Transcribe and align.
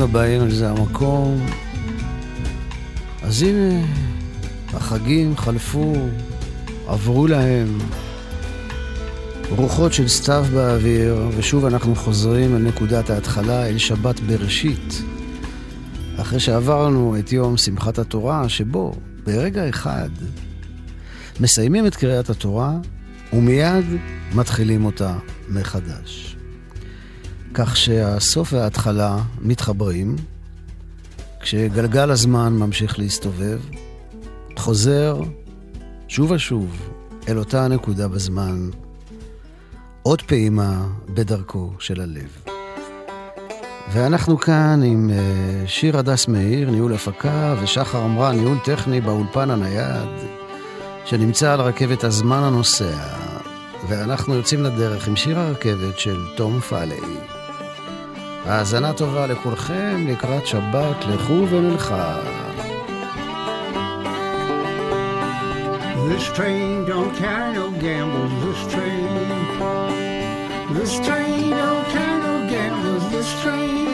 הבאים 0.00 0.40
על 0.40 0.50
זה 0.50 0.70
המקום. 0.70 1.46
אז 3.22 3.42
הנה, 3.42 3.86
החגים 4.74 5.36
חלפו, 5.36 5.94
עברו 6.86 7.26
להם. 7.26 7.78
רוחות 9.50 9.92
של 9.92 10.08
סתיו 10.08 10.46
באוויר, 10.52 11.28
ושוב 11.36 11.64
אנחנו 11.64 11.94
חוזרים 11.94 12.56
אל 12.56 12.62
נקודת 12.62 13.10
ההתחלה, 13.10 13.66
אל 13.66 13.78
שבת 13.78 14.20
בראשית. 14.20 15.02
אחרי 16.16 16.40
שעברנו 16.40 17.16
את 17.18 17.32
יום 17.32 17.56
שמחת 17.56 17.98
התורה, 17.98 18.48
שבו, 18.48 18.92
ברגע 19.26 19.68
אחד, 19.68 20.10
מסיימים 21.40 21.86
את 21.86 21.96
קריאת 21.96 22.30
התורה, 22.30 22.72
ומיד 23.32 23.84
מתחילים 24.34 24.84
אותה 24.84 25.14
מחדש. 25.48 26.29
כך 27.54 27.76
שהסוף 27.76 28.52
וההתחלה 28.52 29.18
מתחברים, 29.40 30.16
כשגלגל 31.40 32.10
הזמן 32.10 32.52
ממשיך 32.52 32.98
להסתובב, 32.98 33.60
חוזר 34.56 35.20
שוב 36.08 36.30
ושוב 36.30 36.90
אל 37.28 37.38
אותה 37.38 37.64
הנקודה 37.64 38.08
בזמן, 38.08 38.70
עוד 40.02 40.22
פעימה 40.22 40.86
בדרכו 41.08 41.72
של 41.78 42.00
הלב. 42.00 42.44
ואנחנו 43.92 44.38
כאן 44.38 44.80
עם 44.84 45.10
אה, 45.10 45.66
שיר 45.66 45.98
הדס 45.98 46.28
מאיר, 46.28 46.70
ניהול 46.70 46.94
הפקה, 46.94 47.54
ושחר 47.62 48.04
אמרה, 48.04 48.32
ניהול 48.32 48.58
טכני 48.64 49.00
באולפן 49.00 49.50
הנייד, 49.50 50.08
שנמצא 51.04 51.52
על 51.52 51.60
רכבת 51.60 52.04
הזמן 52.04 52.42
הנוסע. 52.42 53.30
ואנחנו 53.88 54.34
יוצאים 54.34 54.62
לדרך 54.62 55.08
עם 55.08 55.16
שיר 55.16 55.38
הרכבת 55.38 55.98
של 55.98 56.16
תום 56.36 56.60
פאלי. 56.60 57.39
האזנה 58.49 58.93
טובה 58.93 59.27
לכולכם 59.27 60.05
לקראת 60.07 60.47
שבת, 60.47 61.05
לכו 61.05 61.47
ונלכה. 61.49 62.15
This 66.09 66.27
train 66.37 66.85
don't 66.85 67.13
carry 67.17 67.53
no 67.53 67.71
gambles, 67.85 68.33
this 68.43 68.61
train. 68.73 69.07
This 70.77 70.93
train 71.05 71.49
don't 71.61 71.85
carry 71.95 72.19
no 72.27 72.35
gambles, 72.53 73.03
this 73.13 73.29
train. 73.41 73.89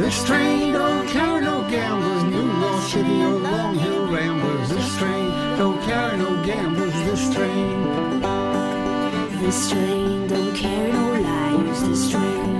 This 0.00 0.16
train 0.28 0.72
don't 0.72 1.06
carry 1.14 1.40
no 1.40 1.56
gambles, 1.70 2.22
New 2.34 2.48
York 2.64 2.82
City 2.92 3.18
or 3.28 3.36
Long 3.48 3.74
Hill 3.84 4.04
Ramblers. 4.14 4.68
This 4.74 4.88
train 4.98 5.28
don't 5.60 5.80
carry 5.88 6.16
no 6.24 6.30
gambles, 6.48 6.96
this 7.06 7.22
train. 7.34 7.76
This 9.40 9.58
train 9.70 10.26
don't 10.26 10.54
carry 10.62 10.92
no 10.92 11.06
liars, 11.26 11.80
this 11.88 12.10
train. 12.10 12.59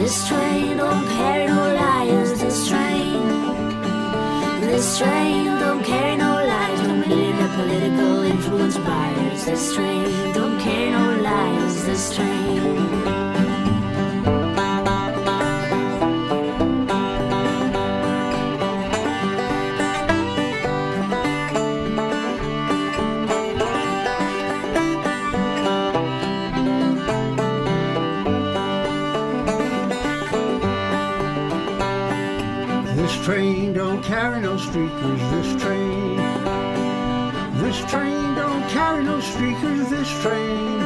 This 0.00 0.26
train 0.28 0.78
don't 0.78 1.06
carry 1.08 1.46
no 1.46 1.74
liars, 1.74 2.40
this 2.40 2.68
train. 2.70 3.20
This 4.62 4.96
train 4.96 5.44
don't 5.44 5.84
carry 5.84 6.16
no 6.16 6.42
lies, 6.42 6.80
no 6.88 6.96
million 7.06 7.36
political 7.50 8.22
influence 8.22 8.78
buyers. 8.78 9.44
This 9.44 9.74
train 9.74 10.32
don't 10.32 10.58
carry 10.58 10.90
no 10.90 11.20
lies, 11.20 11.84
this 11.84 12.14
train. 12.16 13.19
Streakers, 34.70 35.20
this 35.32 35.62
train. 35.62 36.16
This 37.60 37.78
train 37.90 38.34
don't 38.36 38.68
carry 38.70 39.02
no 39.02 39.18
streakers, 39.18 39.90
this 39.90 40.08
train. 40.22 40.78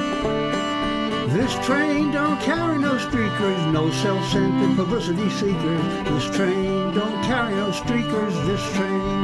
This 1.28 1.54
train 1.66 2.10
don't 2.12 2.40
carry 2.40 2.78
no 2.78 2.94
streakers, 2.96 3.72
no 3.72 3.90
self-centered 3.90 4.76
publicity 4.76 5.28
seekers. 5.28 5.84
This 6.08 6.36
train 6.36 6.94
don't 6.94 7.22
carry 7.24 7.54
no 7.54 7.70
streakers, 7.70 8.34
this 8.46 8.64
train. 8.74 9.22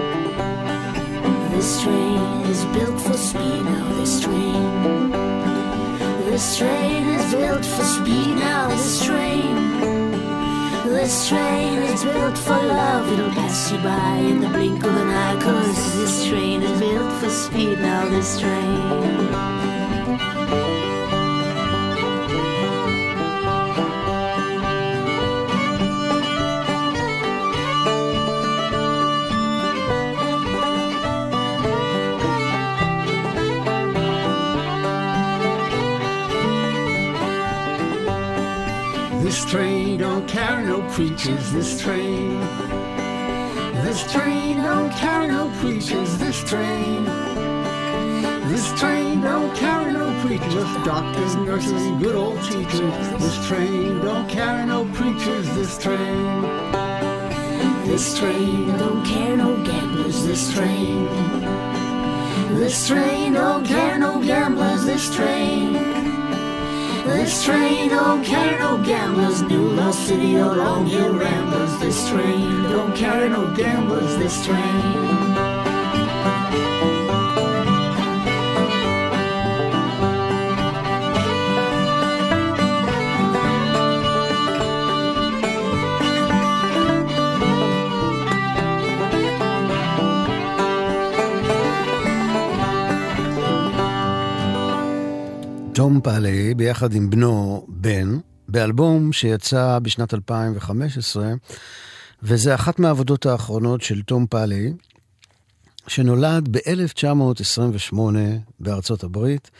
This 1.52 1.82
train 1.82 2.20
is 2.52 2.64
built 2.76 3.00
for 3.00 3.16
speed 3.16 3.62
now, 3.64 3.92
this 3.94 4.20
train. 4.20 5.10
This 6.28 6.58
train 6.58 7.08
is 7.08 7.34
built 7.34 7.64
for 7.64 7.84
speed 7.84 8.36
now, 8.36 8.68
this 8.68 9.04
train. 9.04 9.89
This 10.90 11.28
train 11.28 11.78
is 11.78 12.02
built 12.02 12.36
for 12.36 12.50
love, 12.50 13.12
it'll 13.12 13.30
pass 13.30 13.70
you 13.70 13.78
by 13.78 14.16
in 14.16 14.40
the 14.40 14.48
blink 14.48 14.82
of 14.82 14.90
an 14.90 15.08
eye. 15.08 15.40
Cause 15.40 15.96
this 15.96 16.26
train 16.26 16.62
is 16.62 16.80
built 16.80 17.12
for 17.22 17.30
speed 17.30 17.78
now, 17.78 18.08
this 18.08 18.40
train. 18.40 19.30
Preachers, 41.00 41.52
this 41.52 41.80
train. 41.80 42.40
This 43.84 44.12
train 44.12 44.58
don't 44.58 44.90
carry 44.92 45.28
no 45.28 45.50
preachers, 45.60 46.18
this 46.18 46.44
train. 46.44 47.04
This 48.48 48.78
train 48.78 49.20
don't 49.20 49.54
carry 49.56 49.92
no 49.92 50.08
preachers, 50.22 50.52
just 50.52 50.84
doctors, 50.84 51.36
nurses, 51.36 51.82
and 51.86 52.02
good 52.02 52.14
old 52.14 52.42
teachers. 52.42 53.08
This 53.18 53.46
train 53.46 54.00
don't 54.00 54.28
carry 54.28 54.66
no 54.66 54.84
preachers, 54.92 55.46
this 55.54 55.78
train. 55.78 56.42
This 57.86 58.18
train 58.18 58.66
don't 58.78 59.04
carry 59.06 59.36
no 59.36 59.64
gamblers, 59.64 60.24
this 60.26 60.52
train. 60.52 61.06
This 62.58 62.88
train 62.88 63.34
don't 63.34 63.64
carry 63.64 63.98
no 63.98 64.20
gamblers, 64.22 64.84
this 64.84 65.14
train. 65.14 65.99
This 67.04 67.44
train 67.44 67.88
don't 67.88 68.24
carry 68.24 68.58
no 68.58 68.76
gamblers, 68.84 69.42
New 69.42 69.68
Lost 69.72 70.06
City 70.06 70.36
or 70.36 70.54
Long 70.56 70.86
Hill 70.86 71.14
Ramblers. 71.14 71.78
This 71.80 72.08
train 72.08 72.62
don't 72.64 72.94
carry 72.94 73.28
no 73.28 73.54
gamblers, 73.54 74.16
this 74.16 74.44
train. 74.44 74.89
פאלי 96.00 96.54
ביחד 96.54 96.94
עם 96.94 97.10
בנו 97.10 97.66
בן, 97.68 98.18
באלבום 98.48 99.12
שיצא 99.12 99.78
בשנת 99.78 100.14
2015, 100.14 101.32
וזה 102.22 102.54
אחת 102.54 102.78
מהעבודות 102.78 103.26
האחרונות 103.26 103.82
של 103.82 104.02
תום 104.02 104.26
פאלי, 104.26 104.72
שנולד 105.86 106.48
ב-1928 106.56 107.98
בארצות 108.60 109.04
הברית, 109.04 109.50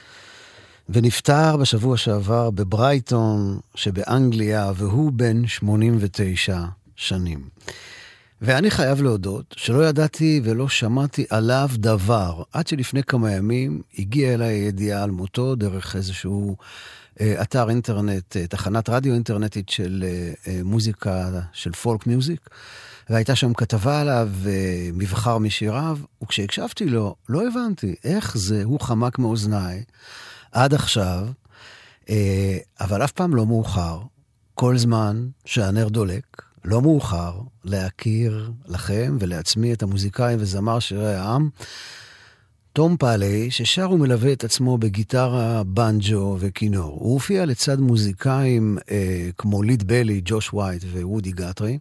ונפטר 0.88 1.56
בשבוע 1.56 1.96
שעבר 1.96 2.50
בברייטון 2.50 3.60
שבאנגליה, 3.74 4.72
והוא 4.76 5.12
בן 5.12 5.46
89 5.46 6.60
שנים. 6.96 7.40
ואני 8.40 8.70
חייב 8.70 9.02
להודות 9.02 9.54
שלא 9.56 9.88
ידעתי 9.88 10.40
ולא 10.44 10.68
שמעתי 10.68 11.24
עליו 11.30 11.68
דבר, 11.74 12.42
עד 12.52 12.66
שלפני 12.66 13.02
כמה 13.02 13.32
ימים 13.32 13.82
הגיעה 13.98 14.34
אליי 14.34 14.54
ידיעה 14.54 15.02
על 15.02 15.10
מותו 15.10 15.54
דרך 15.54 15.96
איזשהו 15.96 16.56
אה, 17.20 17.42
אתר 17.42 17.70
אינטרנט, 17.70 18.36
אה, 18.36 18.46
תחנת 18.46 18.88
רדיו 18.88 19.14
אינטרנטית 19.14 19.68
של 19.68 20.04
אה, 20.06 20.32
אה, 20.46 20.60
מוזיקה, 20.64 21.40
של 21.52 21.72
פולק 21.72 22.06
מיוזיק, 22.06 22.50
והייתה 23.10 23.36
שם 23.36 23.54
כתבה 23.54 24.00
עליו, 24.00 24.30
אה, 24.46 24.90
מבחר 24.92 25.38
משיריו, 25.38 25.98
וכשהקשבתי 26.22 26.84
לו, 26.84 27.14
לא 27.28 27.46
הבנתי 27.46 27.94
איך 28.04 28.36
זה, 28.38 28.62
הוא 28.64 28.80
חמק 28.80 29.18
מאוזניי 29.18 29.82
עד 30.52 30.74
עכשיו, 30.74 31.28
אה, 32.10 32.58
אבל 32.80 33.04
אף 33.04 33.12
פעם 33.12 33.34
לא 33.34 33.46
מאוחר, 33.46 34.00
כל 34.54 34.78
זמן 34.78 35.28
שהנר 35.44 35.88
דולק. 35.88 36.49
לא 36.64 36.82
מאוחר 36.82 37.40
להכיר 37.64 38.52
לכם 38.68 39.16
ולעצמי 39.20 39.72
את 39.72 39.82
המוזיקאי 39.82 40.34
וזמר 40.38 40.78
שירי 40.78 41.14
העם. 41.14 41.48
תום 42.72 42.96
פאלי, 42.96 43.50
ששר 43.50 43.90
ומלווה 43.90 44.32
את 44.32 44.44
עצמו 44.44 44.78
בגיטרה, 44.78 45.62
בנג'ו 45.64 46.36
וכינור. 46.40 46.98
הוא 47.00 47.12
הופיע 47.12 47.46
לצד 47.46 47.80
מוזיקאים 47.80 48.78
אה, 48.90 49.28
כמו 49.38 49.62
ליד 49.62 49.86
בלי, 49.86 50.20
ג'וש 50.24 50.54
וייט 50.54 50.84
ווודי 50.84 51.32
גטרי. 51.32 51.78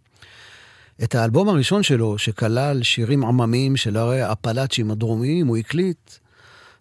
את 1.04 1.16
האלבום 1.16 1.50
הראשון 1.50 1.84
שלו, 1.84 2.18
שכלל 2.18 2.84
שירים 2.84 3.26
עממיים 3.26 3.78
של 3.78 3.98
הרי 3.98 4.22
הפלאצ'ים 4.22 4.92
הדרומיים, 4.92 5.48
הוא 5.48 5.58
הקליט 5.58 6.12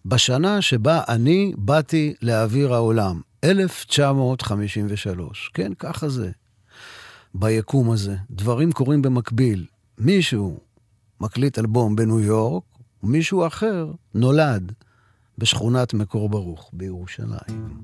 בשנה 0.05 0.61
שבה 0.61 1.01
אני 1.09 1.53
באתי 1.57 2.13
לאוויר 2.21 2.73
העולם, 2.73 3.21
1953. 3.43 5.51
כן, 5.53 5.71
ככה 5.79 6.09
זה. 6.09 6.31
ביקום 7.33 7.91
הזה. 7.91 8.15
דברים 8.31 8.71
קורים 8.71 9.01
במקביל. 9.01 9.65
מישהו 9.97 10.59
מקליט 11.21 11.59
אלבום 11.59 11.95
בניו 11.95 12.19
יורק, 12.19 12.63
ומישהו 13.03 13.47
אחר 13.47 13.91
נולד 14.13 14.71
בשכונת 15.37 15.93
מקור 15.93 16.29
ברוך 16.29 16.69
בירושלים. 16.73 17.81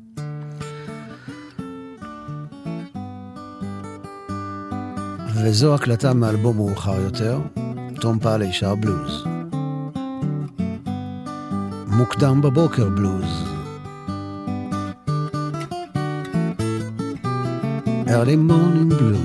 וזו 5.36 5.76
הקלטה 5.76 6.14
מאלבום 6.14 6.58
מאוחר 6.58 7.02
יותר, 7.02 7.40
תום 8.02 8.20
פאלי 8.20 8.54
שר 8.54 8.76
בלוז. 8.76 9.24
מוקדם 11.88 12.42
בבוקר 12.42 12.90
בלוז. 12.90 13.55
Early 18.08 18.36
morning 18.36 18.90
blues. 18.90 19.20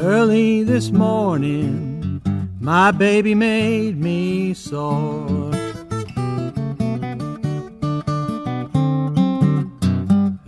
Early 0.00 0.62
this 0.64 0.90
morning, 0.90 2.20
my 2.60 2.90
baby 2.90 3.34
made 3.34 3.96
me 3.96 4.54
sore. 4.54 5.52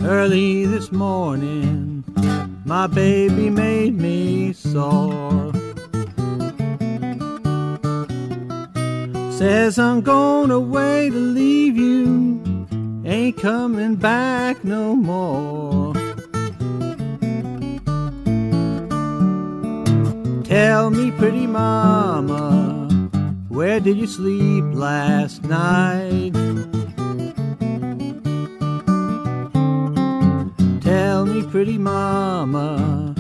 Early 0.01 0.67
this 0.67 0.91
morning, 0.91 2.05
my 2.65 2.87
baby 2.87 3.51
made 3.51 3.95
me 3.95 4.53
sore. 4.53 5.58
Says 9.39 9.79
I'm 9.79 10.01
going 10.01 10.51
away 10.51 11.11
to 11.11 11.17
leave 11.17 11.77
you, 11.77 12.43
ain't 13.05 13.37
coming 13.37 13.95
back 13.95 14.65
no 14.65 14.97
more. 14.97 15.95
Tell 20.43 20.91
me, 20.91 21.13
pretty 21.13 21.47
mama, 21.47 22.89
where 23.49 23.79
did 23.79 23.97
you 23.97 24.09
sleep 24.09 24.65
last 24.73 25.45
night? 25.45 26.33
Tell 30.83 31.27
me, 31.27 31.45
pretty 31.45 31.79
mama, 31.79 33.15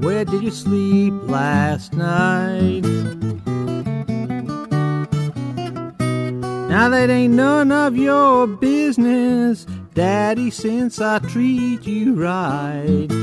where 0.00 0.24
did 0.24 0.42
you 0.42 0.52
sleep 0.52 1.12
last 1.24 1.92
night? 1.92 2.99
Now 6.70 6.88
that 6.90 7.10
ain't 7.10 7.34
none 7.34 7.72
of 7.72 7.96
your 7.96 8.46
business, 8.46 9.64
Daddy, 9.92 10.52
since 10.52 11.00
I 11.00 11.18
treat 11.18 11.84
you 11.84 12.14
right. 12.14 13.19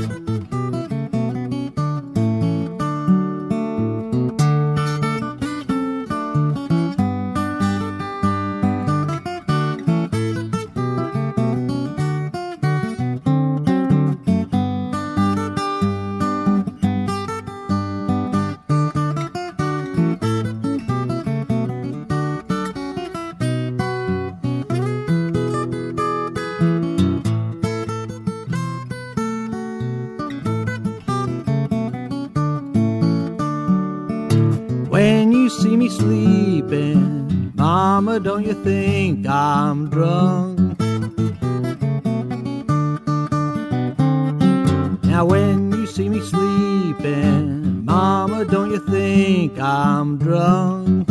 Now, 45.18 45.24
when 45.24 45.72
you 45.72 45.84
see 45.84 46.08
me 46.08 46.20
sleeping, 46.20 47.84
Mama, 47.84 48.44
don't 48.44 48.70
you 48.70 48.78
think 48.78 49.58
I'm 49.58 50.16
drunk? 50.16 51.10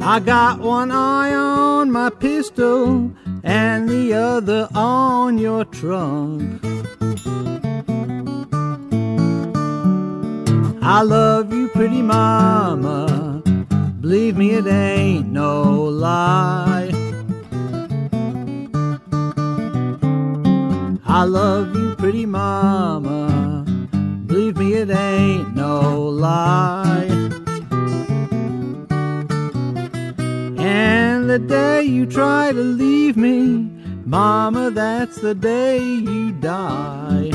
I 0.00 0.20
got 0.20 0.60
one 0.60 0.92
eye 0.92 1.34
on 1.34 1.90
my 1.90 2.08
pistol 2.08 3.10
and 3.42 3.88
the 3.88 4.14
other 4.14 4.68
on 4.76 5.38
your 5.38 5.64
trunk. 5.64 6.60
I 10.80 11.02
love 11.02 11.52
you, 11.52 11.66
pretty 11.66 12.00
mama. 12.00 13.42
Believe 14.00 14.36
me, 14.36 14.52
it 14.52 14.68
ain't 14.68 15.32
no 15.32 15.82
lie. 15.82 16.93
I 21.20 21.22
love 21.22 21.76
you, 21.76 21.94
pretty 21.94 22.26
mama. 22.26 23.64
Believe 24.26 24.56
me, 24.56 24.68
it 24.82 24.90
ain't 24.90 25.54
no 25.54 25.76
lie. 26.26 27.06
And 30.58 31.30
the 31.30 31.38
day 31.38 31.82
you 31.84 32.04
try 32.06 32.50
to 32.58 32.64
leave 32.82 33.16
me, 33.16 33.38
mama, 34.04 34.72
that's 34.72 35.16
the 35.26 35.36
day 35.36 35.78
you 35.78 36.32
die. 36.40 37.30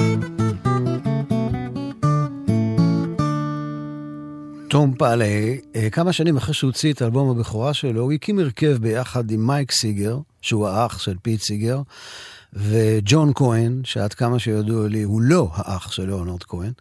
תום 4.69 4.93
פאלי, 4.93 5.61
אה, 5.75 5.89
כמה 5.89 6.13
שנים 6.13 6.37
אחרי 6.37 6.53
שהוא 6.53 6.67
הוציא 6.67 6.93
את 6.93 7.01
אלבום 7.01 7.29
הבכורה 7.29 7.73
שלו, 7.73 8.01
הוא 8.01 8.11
הקים 8.11 8.39
הרכב 8.39 8.77
ביחד 8.81 9.31
עם 9.31 9.47
מייק 9.47 9.71
סיגר, 9.71 10.17
שהוא 10.41 10.67
האח 10.67 10.99
של 10.99 11.15
פיט 11.21 11.41
סיגר, 11.41 11.81
וג'ון 12.53 13.31
כהן, 13.35 13.81
שעד 13.83 14.13
כמה 14.13 14.39
שידוע 14.39 14.87
לי 14.87 15.03
הוא 15.03 15.21
לא 15.21 15.49
האח 15.53 15.91
של 15.91 16.05
ליאונרד 16.05 16.43
כהן. 16.43 16.71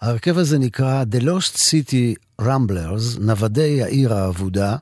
ההרכב 0.00 0.38
הזה 0.38 0.58
נקרא 0.58 1.04
The 1.12 1.22
Lost 1.22 1.56
City 1.56 2.42
Ramblers, 2.42 3.20
נוודי 3.20 3.82
העיר 3.82 4.14
האבודה. 4.14 4.76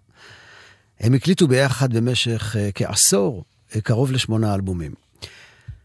הם 1.00 1.14
הקליטו 1.14 1.48
ביחד 1.48 1.92
במשך 1.92 2.56
uh, 2.56 2.72
כעשור 2.74 3.44
uh, 3.70 3.80
קרוב 3.80 4.12
לשמונה 4.12 4.54
אלבומים. 4.54 4.94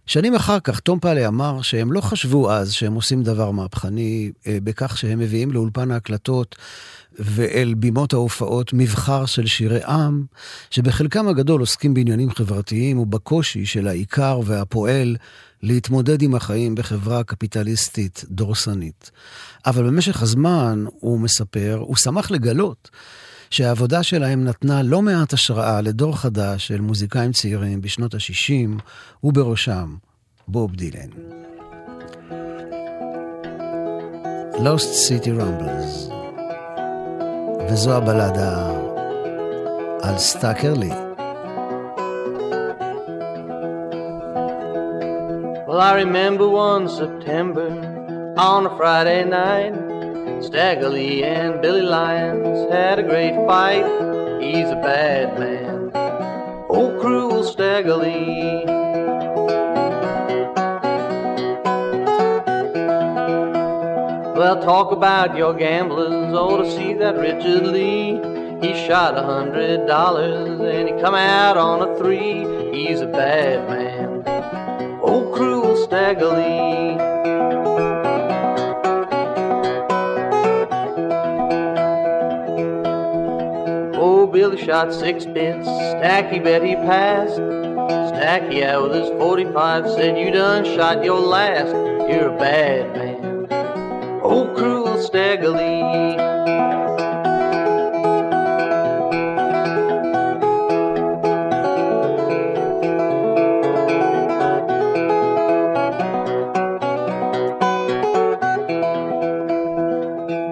שנים 0.08 0.36
אחר 0.36 0.60
כך, 0.60 0.80
תום 0.80 1.00
פאלי 1.00 1.28
אמר 1.28 1.62
שהם 1.62 1.92
לא 1.92 2.02
חשבו 2.02 2.52
אז 2.52 2.74
שהם 2.74 2.94
עושים 2.94 3.24
דבר 3.24 3.52
מהפכני 3.52 4.32
אה, 4.48 4.58
בכך 4.64 4.98
שהם 4.98 5.20
מביאים 5.20 5.52
לאולפן 5.52 5.92
ההקלטות 5.92 6.56
ואל 7.20 7.74
בימות 7.78 8.14
ההופעות 8.14 8.74
מבחר 8.74 9.26
של 9.26 9.46
שירי 9.46 9.84
עם, 9.84 10.26
שבחלקם 10.70 11.28
הגדול 11.28 11.60
עוסקים 11.60 11.94
בעניינים 11.94 12.32
חברתיים 12.32 13.00
ובקושי 13.00 13.66
של 13.66 13.88
העיקר 13.88 14.40
והפועל 14.46 15.16
להתמודד 15.64 16.22
עם 16.22 16.36
החיים 16.36 16.76
בחברה 16.76 17.24
קפיטליסטית 17.24 18.26
דורסנית. 18.30 19.12
אבל 19.66 19.84
במשך 19.84 20.22
הזמן, 20.22 20.86
הוא 21.00 21.20
מספר, 21.20 21.78
הוא 21.82 21.96
שמח 21.96 22.32
לגלות 22.32 22.90
שהעבודה 23.50 24.04
שלהם 24.04 24.44
נתנה 24.44 24.84
לא 24.84 25.02
מעט 25.02 25.34
השראה 25.34 25.82
לדור 25.82 26.18
חדש 26.18 26.68
של 26.68 26.82
מוזיקאים 26.82 27.32
צעירים 27.32 27.82
בשנות 27.82 28.14
ה-60, 28.14 28.82
ובראשם 29.24 29.96
בוב 30.48 30.76
דילן. 30.76 31.10
Lost 34.56 34.92
City 35.08 35.32
Rumbles, 35.40 36.14
וזו 37.70 37.94
הבלדה 37.94 38.72
על 40.02 40.18
סטאקר 40.18 40.74
לי. 40.74 40.92
Well, 45.68 45.82
I 45.82 45.94
remember 45.96 46.48
one 46.48 46.88
September 46.88 47.68
on 48.38 48.66
a 48.66 48.78
Friday 48.78 49.26
night. 49.26 49.95
Stagger 50.46 50.90
Lee 50.90 51.24
and 51.24 51.60
Billy 51.60 51.82
Lyons 51.82 52.72
had 52.72 53.00
a 53.00 53.04
great 53.04 53.34
fight. 53.48 53.84
He's 54.40 54.70
a 54.70 54.76
bad 54.76 55.40
man. 55.40 55.90
Oh, 56.70 56.96
cruel 57.02 57.44
Stagger 57.44 57.96
Lee. 57.96 58.64
Well, 64.38 64.62
talk 64.62 64.92
about 64.92 65.36
your 65.36 65.56
gamblers. 65.56 66.32
Oh, 66.38 66.62
to 66.62 66.72
see 66.72 66.94
that 66.94 67.18
Richard 67.18 67.66
Lee. 67.66 68.22
He 68.62 68.74
shot 68.86 69.18
a 69.18 69.24
hundred 69.24 69.88
dollars 69.88 70.60
and 70.60 70.88
he 70.88 71.02
come 71.02 71.16
out 71.16 71.58
on 71.58 71.90
a 71.90 71.98
three. 71.98 72.46
He's 72.72 73.02
a 73.02 73.08
bad 73.08 73.68
man. 73.68 74.24
Oh, 75.02 75.32
cruel 75.36 75.76
Stagger 75.86 76.28
Billy 84.46 84.64
shot 84.64 84.94
six 84.94 85.26
bits. 85.26 85.68
Stacky 85.68 86.44
bet 86.44 86.62
he 86.62 86.76
passed. 86.76 87.40
Stacky 87.40 88.62
out 88.62 88.84
with 88.84 88.94
his 88.94 89.10
45 89.18 89.90
said, 89.90 90.20
You 90.20 90.30
done 90.30 90.64
shot 90.64 91.04
your 91.04 91.20
last. 91.20 91.74
You're 92.08 92.28
a 92.28 92.38
bad 92.38 92.96
man. 92.96 93.48
Oh, 94.22 94.54
cruel 94.56 95.02
Stagger 95.02 95.50
Lee. 95.50 96.16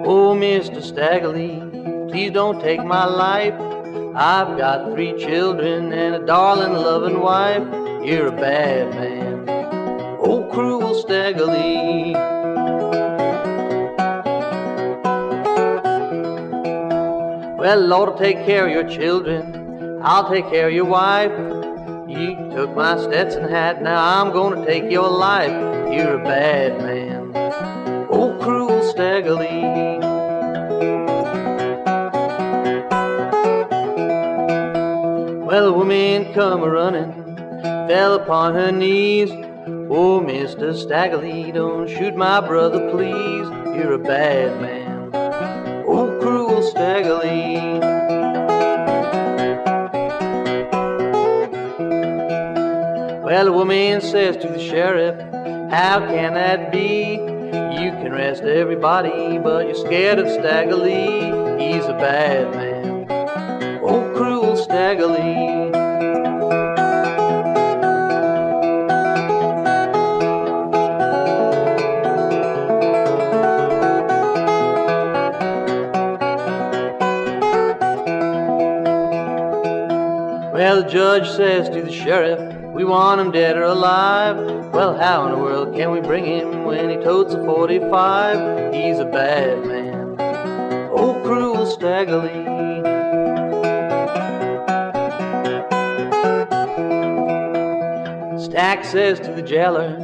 Oh, 0.04 0.34
Mr. 0.34 0.82
Staggerly, 0.82 2.10
please 2.10 2.32
don't 2.32 2.60
take 2.60 2.82
my 2.82 3.04
life. 3.04 3.54
I've 4.16 4.56
got 4.56 4.92
three 4.92 5.18
children 5.18 5.92
and 5.92 6.14
a 6.14 6.24
darling 6.24 6.72
loving 6.72 7.18
wife. 7.18 7.66
You're 8.06 8.28
a 8.28 8.30
bad 8.30 8.94
man. 8.94 9.44
Oh, 10.20 10.48
cruel 10.52 10.94
Staggerly. 11.02 12.14
Well, 17.58 17.80
Lord 17.80 18.16
take 18.16 18.44
care 18.46 18.68
of 18.68 18.72
your 18.72 18.88
children. 18.88 20.00
I'll 20.04 20.30
take 20.30 20.48
care 20.48 20.68
of 20.68 20.74
your 20.74 20.84
wife. 20.84 21.32
You 22.08 22.36
took 22.54 22.76
my 22.76 22.96
Stetson 22.96 23.48
hat, 23.48 23.82
now 23.82 24.22
I'm 24.22 24.32
gonna 24.32 24.64
take 24.64 24.88
your 24.92 25.08
life. 25.08 25.50
You're 25.92 26.20
a 26.20 26.24
bad 26.24 26.80
man. 26.80 27.32
Oh, 28.10 28.38
cruel 28.40 28.80
Staggerly. 28.92 29.93
Woman 35.94 36.34
come 36.34 36.62
a 36.64 36.68
running, 36.68 37.36
fell 37.86 38.14
upon 38.14 38.52
her 38.54 38.72
knees. 38.72 39.30
Oh, 39.30 40.20
Mr. 40.20 40.74
Staggerly, 40.74 41.54
don't 41.54 41.88
shoot 41.88 42.16
my 42.16 42.40
brother, 42.40 42.90
please. 42.90 43.46
You're 43.76 43.92
a 43.92 43.98
bad 43.98 44.60
man. 44.60 45.10
Oh, 45.86 46.18
cruel 46.20 46.62
Staggerly. 46.62 47.80
Well, 53.22 53.44
the 53.44 53.52
woman 53.52 54.00
says 54.00 54.36
to 54.38 54.48
the 54.48 54.58
sheriff, 54.58 55.16
How 55.70 56.00
can 56.00 56.34
that 56.34 56.72
be? 56.72 57.12
You 57.12 57.90
can 57.92 58.08
arrest 58.08 58.42
everybody, 58.42 59.38
but 59.38 59.66
you're 59.66 59.76
scared 59.76 60.18
of 60.18 60.26
Staggerly. 60.26 61.60
He's 61.60 61.84
a 61.84 61.94
bad 61.94 62.50
man. 62.50 63.06
Oh, 63.80 64.12
cruel 64.16 64.56
Staggerly. 64.56 65.53
Judge 81.20 81.36
says 81.36 81.68
to 81.68 81.80
the 81.80 81.92
sheriff, 81.92 82.40
we 82.74 82.84
want 82.84 83.20
him 83.20 83.30
dead 83.30 83.56
or 83.56 83.62
alive. 83.62 84.36
Well, 84.72 84.98
how 84.98 85.26
in 85.26 85.30
the 85.30 85.38
world 85.38 85.72
can 85.72 85.92
we 85.92 86.00
bring 86.00 86.24
him 86.24 86.64
when 86.64 86.90
he 86.90 86.96
totes 86.96 87.34
a 87.34 87.44
45? 87.44 88.74
He's 88.74 88.98
a 88.98 89.04
bad 89.04 89.64
man. 89.64 90.16
Oh, 90.90 91.14
cruel 91.24 91.66
Staggerly. 91.66 92.42
Stack 98.44 98.84
says 98.84 99.20
to 99.20 99.32
the 99.32 99.42
jailer, 99.42 99.96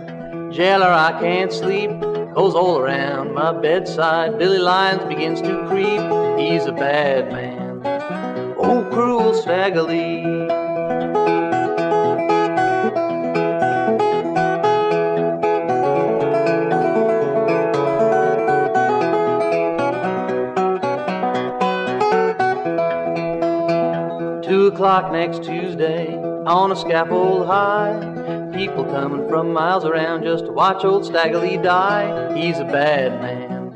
Jailer, 0.53 0.93
I 0.93 1.19
can't 1.19 1.53
sleep. 1.53 1.91
Goes 2.35 2.55
all 2.55 2.79
around 2.79 3.35
my 3.35 3.53
bedside. 3.53 4.39
Billy 4.39 4.59
Lyons 4.59 5.03
begins 5.07 5.43
to 5.43 5.67
creep. 5.67 6.03
He's 6.39 6.67
a 6.67 6.73
bad 6.73 7.33
man. 7.33 7.83
Oh, 8.57 8.89
cruel 8.93 9.33
Staggerly. 9.33 10.20
O'clock 24.81 25.13
next 25.13 25.45
Tuesday 25.45 26.17
on 26.47 26.73
a 26.73 26.75
scaffold 26.75 27.47
high. 27.47 28.51
People 28.57 28.83
coming 28.87 29.29
from 29.29 29.53
miles 29.53 29.85
around 29.85 30.23
just 30.23 30.47
to 30.47 30.53
watch 30.53 30.87
old 30.87 31.05
Staggerly 31.05 31.63
die. 31.63 32.35
He's 32.35 32.59
a 32.61 32.65
bad 32.65 33.21
man. 33.21 33.73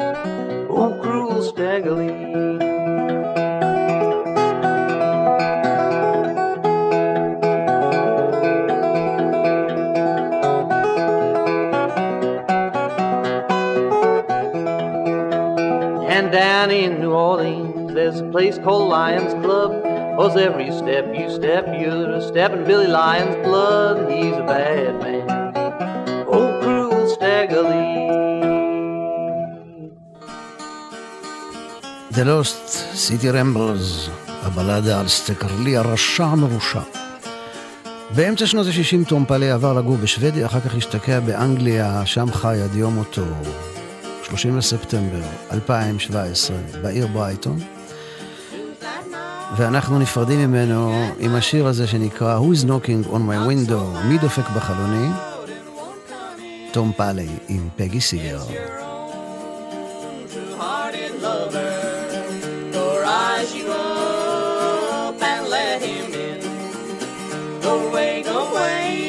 Oh, 0.71 0.99
cruel 1.03 1.43
Staggerly. 1.43 2.09
And 16.09 16.33
down 16.33 16.71
in 16.71 16.99
New 16.99 17.13
Orleans, 17.13 17.93
there's 17.93 18.21
a 18.21 18.31
place 18.31 18.57
called 18.57 18.89
Lions 18.89 19.35
Club. 19.45 19.84
Cause 20.17 20.37
every 20.37 20.71
step 20.71 21.07
you 21.19 21.29
step, 21.29 21.65
you're 21.81 22.13
a 22.21 22.23
step 22.31 22.51
in 22.57 22.63
Billy 22.71 22.87
Lyon's 22.87 23.37
blood. 23.47 23.97
He's 24.09 24.37
a 24.45 24.47
bad 24.55 24.93
man. 25.03 25.27
Oh, 26.35 26.49
cruel 26.63 27.05
Staggerly. 27.15 27.93
The 32.17 32.25
Lost 32.25 32.69
City 32.95 33.29
Ramblers, 33.33 34.11
הבלדה 34.43 35.01
על 35.01 35.09
סטקרלי 35.09 35.77
הרשע 35.77 36.25
המרושע. 36.25 36.81
באמצע 38.17 38.47
שנות 38.47 38.67
ה-60 38.67 39.09
תום 39.09 39.25
פאלי 39.25 39.51
עבר 39.51 39.73
לגור 39.73 39.97
בשוודיה, 39.97 40.47
אחר 40.47 40.61
כך 40.61 40.75
השתקע 40.75 41.21
באנגליה, 41.21 42.07
שם 42.07 42.33
חי 42.33 42.59
עד 42.65 42.75
יום 42.75 42.95
מותו, 42.95 43.23
30 44.23 44.59
לספטמבר 44.59 45.21
2017, 45.53 46.57
בעיר 46.83 47.07
ברייטון. 47.07 47.59
ואנחנו 49.57 49.99
נפרדים 49.99 50.39
ממנו 50.39 51.09
עם 51.19 51.35
השיר 51.35 51.67
הזה 51.67 51.87
שנקרא 51.87 52.39
Who's 52.39 52.65
Knocking 52.65 53.09
on 53.09 53.17
My 53.17 53.49
Window, 53.49 54.05
מי 54.05 54.19
דופק 54.19 54.49
בחלוני? 54.57 55.09
תום 56.73 56.93
פאלי 56.97 57.29
עם 57.49 57.69
פגי 57.77 58.01
סיגר. 58.01 58.41
yourself 68.35 69.04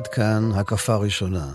עד 0.00 0.06
כאן 0.06 0.50
הקפה 0.54 0.96
ראשונה 0.96 1.52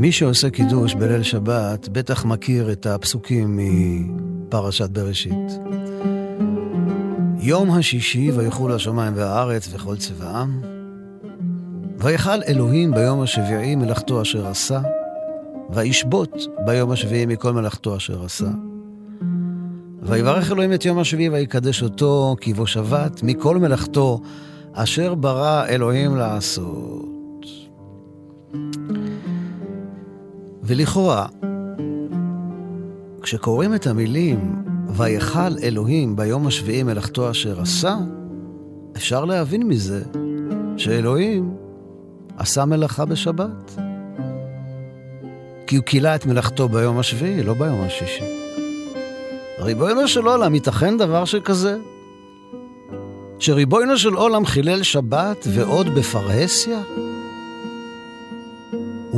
מי 0.00 0.12
שעושה 0.12 0.50
קידוש 0.50 0.94
בליל 0.94 1.22
שבת 1.22 1.88
בטח 1.88 2.24
מכיר 2.24 2.72
את 2.72 2.86
הפסוקים 2.86 3.58
מפרשת 4.48 4.90
בראשית. 4.90 5.58
יום 7.38 7.70
השישי 7.70 8.30
ויחול 8.30 8.72
השמיים 8.72 9.12
והארץ 9.16 9.68
וכל 9.72 9.96
צבעם, 9.96 10.60
ויכל 11.98 12.42
אלוהים 12.48 12.94
ביום 12.94 13.20
השביעי 13.20 13.76
מלאכתו 13.76 14.22
אשר 14.22 14.46
עשה, 14.46 14.80
וישבות 15.70 16.46
ביום 16.66 16.90
השביעי 16.90 17.26
מכל 17.26 17.52
מלאכתו 17.52 17.96
אשר 17.96 18.24
עשה. 18.24 18.50
ויברך 20.02 20.52
אלוהים 20.52 20.72
את 20.72 20.84
יום 20.84 20.98
השביעי 20.98 21.28
ויקדש 21.28 21.82
אותו 21.82 22.36
כי 22.40 22.52
בו 22.52 22.66
שבת 22.66 23.22
מכל 23.22 23.58
מלאכתו 23.58 24.20
אשר 24.72 25.14
ברא 25.14 25.66
אלוהים 25.66 26.16
לעשות. 26.16 26.97
ולכאורה, 30.68 31.26
כשקוראים 33.22 33.74
את 33.74 33.86
המילים 33.86 34.62
ויכל 34.88 35.58
אלוהים 35.62 36.16
ביום 36.16 36.46
השביעי 36.46 36.82
מלאכתו 36.82 37.30
אשר 37.30 37.60
עשה, 37.60 37.96
אפשר 38.96 39.24
להבין 39.24 39.62
מזה 39.62 40.02
שאלוהים 40.76 41.54
עשה 42.36 42.64
מלאכה 42.64 43.04
בשבת. 43.04 43.74
כי 45.66 45.76
הוא 45.76 45.84
כילה 45.84 46.14
את 46.14 46.26
מלאכתו 46.26 46.68
ביום 46.68 46.98
השביעי, 46.98 47.42
לא 47.42 47.54
ביום 47.54 47.80
השישי. 47.80 48.24
ריבונו 49.58 50.08
של 50.08 50.26
עולם, 50.26 50.54
ייתכן 50.54 50.98
דבר 50.98 51.24
שכזה? 51.24 51.76
שריבונו 53.38 53.98
של 53.98 54.14
עולם 54.14 54.46
חילל 54.46 54.82
שבת 54.82 55.46
ועוד 55.54 55.88
בפרהסיה? 55.88 56.78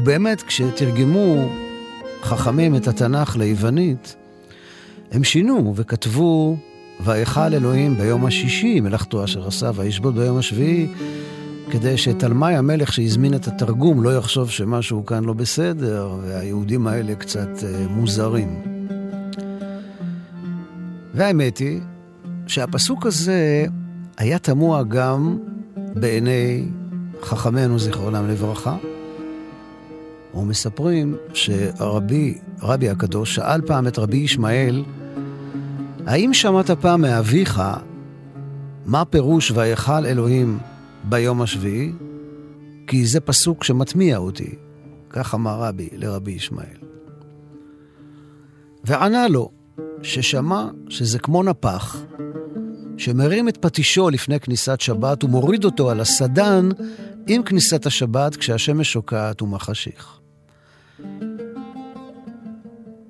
ובאמת, 0.02 0.42
כשתרגמו 0.42 1.48
חכמים 2.22 2.76
את 2.76 2.88
התנ"ך 2.88 3.36
ליוונית, 3.36 4.16
הם 5.12 5.24
שינו 5.24 5.72
וכתבו, 5.76 6.56
ויכל 7.04 7.40
אלוהים 7.40 7.96
ביום 7.96 8.26
השישי 8.26 8.80
מלאכתו 8.80 9.24
אשר 9.24 9.46
עשה, 9.46 9.70
וישבות 9.74 10.14
ביום 10.14 10.38
השביעי, 10.38 10.88
כדי 11.70 11.98
שתלמי 11.98 12.56
המלך 12.56 12.92
שהזמין 12.92 13.34
את 13.34 13.48
התרגום 13.48 14.02
לא 14.02 14.16
יחשוב 14.16 14.50
שמשהו 14.50 15.06
כאן 15.06 15.24
לא 15.24 15.32
בסדר, 15.32 16.10
והיהודים 16.22 16.86
האלה 16.86 17.14
קצת 17.14 17.64
אה, 17.64 17.86
מוזרים. 17.88 18.62
והאמת 21.14 21.58
היא 21.58 21.80
שהפסוק 22.46 23.06
הזה 23.06 23.64
היה 24.18 24.38
תמוה 24.38 24.82
גם 24.82 25.38
בעיני 25.76 26.64
חכמינו 27.22 27.78
זיכרונם 27.78 28.28
לברכה. 28.28 28.76
ומספרים 30.34 31.16
שרבי, 31.34 32.38
רבי 32.62 32.88
הקדוש, 32.88 33.34
שאל 33.34 33.60
פעם 33.66 33.86
את 33.86 33.98
רבי 33.98 34.16
ישמעאל, 34.16 34.84
האם 36.06 36.34
שמעת 36.34 36.70
פעם 36.70 37.00
מאביך 37.00 37.62
מה 38.86 39.04
פירוש 39.04 39.50
ויכל 39.50 40.06
אלוהים 40.06 40.58
ביום 41.04 41.42
השביעי? 41.42 41.92
כי 42.86 43.06
זה 43.06 43.20
פסוק 43.20 43.64
שמטמיע 43.64 44.16
אותי. 44.16 44.54
כך 45.10 45.34
אמר 45.34 45.60
רבי 45.62 45.88
לרבי 45.92 46.32
ישמעאל. 46.32 46.76
וענה 48.84 49.28
לו 49.28 49.50
ששמע 50.02 50.68
שזה 50.88 51.18
כמו 51.18 51.42
נפח, 51.42 52.02
שמרים 52.96 53.48
את 53.48 53.56
פטישו 53.56 54.10
לפני 54.10 54.40
כניסת 54.40 54.80
שבת 54.80 55.24
ומוריד 55.24 55.64
אותו 55.64 55.90
על 55.90 56.00
הסדן 56.00 56.68
עם 57.26 57.42
כניסת 57.42 57.86
השבת 57.86 58.36
כשהשמש 58.36 58.92
שוקעת 58.92 59.42
ומחשיך. 59.42 60.19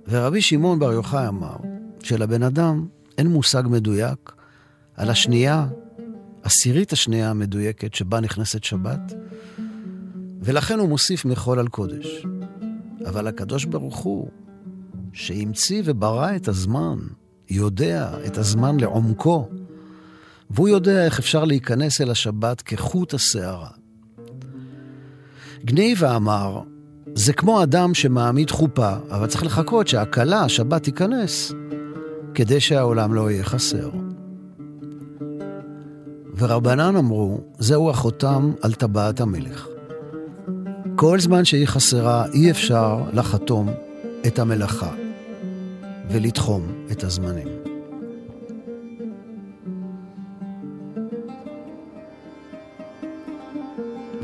ורבי 0.09 0.41
שמעון 0.41 0.79
בר 0.79 0.93
יוחאי 0.93 1.29
אמר 1.29 1.57
שלבן 2.03 2.43
אדם 2.43 2.87
אין 3.19 3.27
מושג 3.27 3.63
מדויק 3.67 4.33
על 4.97 5.11
השנייה 5.11 5.67
העשירית 6.45 6.93
השנייה 6.93 7.31
המדויקת 7.31 7.95
שבה 7.95 8.21
נכנסת 8.21 8.65
שבת, 8.65 9.13
ולכן 10.43 10.79
הוא 10.79 10.89
מוסיף 10.89 11.25
מחול 11.25 11.59
על 11.59 11.69
קודש. 11.69 12.27
אבל 13.07 13.27
הקדוש 13.27 13.65
ברוך 13.65 13.97
הוא, 13.97 14.31
שהמציא 15.13 15.83
וברא 15.85 16.37
את 16.37 16.49
הזמן, 16.49 16.99
יודע 17.51 18.11
את 18.27 18.39
הזמן 18.39 18.81
לעומקו, 18.81 19.49
והוא 20.51 20.69
יודע 20.69 21.05
איך 21.05 21.19
אפשר 21.19 21.45
להיכנס 21.45 22.01
אל 22.01 22.11
השבת 22.11 22.63
כחוט 22.63 23.15
השערה. 23.15 23.71
גניבה 25.65 26.17
אמר, 26.17 26.63
זה 27.15 27.33
כמו 27.33 27.63
אדם 27.63 27.95
שמעמיד 27.95 28.51
חופה, 28.51 28.93
אבל 29.11 29.27
צריך 29.27 29.45
לחכות 29.45 29.89
שהכלה, 29.89 30.41
השבת 30.41 30.83
תיכנס, 30.83 31.53
כדי 32.35 32.61
שהעולם 32.61 33.15
לא 33.15 33.31
יהיה 33.31 33.45
חסר. 33.45 33.91
ורבנן 36.39 36.97
אמרו, 36.97 37.41
זהו 37.59 37.91
החותם 37.91 38.53
על 38.63 38.75
טבעת 38.75 39.21
המלך. 39.21 39.67
כל 40.97 41.21
זמן 41.21 41.45
שהיא 41.45 41.67
חסרה, 41.67 42.27
אי 42.33 42.51
אפשר 42.51 42.99
לחתום 43.13 43.69
את 44.27 44.39
המלאכה 44.39 44.91
ולתחום 46.11 46.63
את 46.93 47.05
הזמנים. 47.05 47.49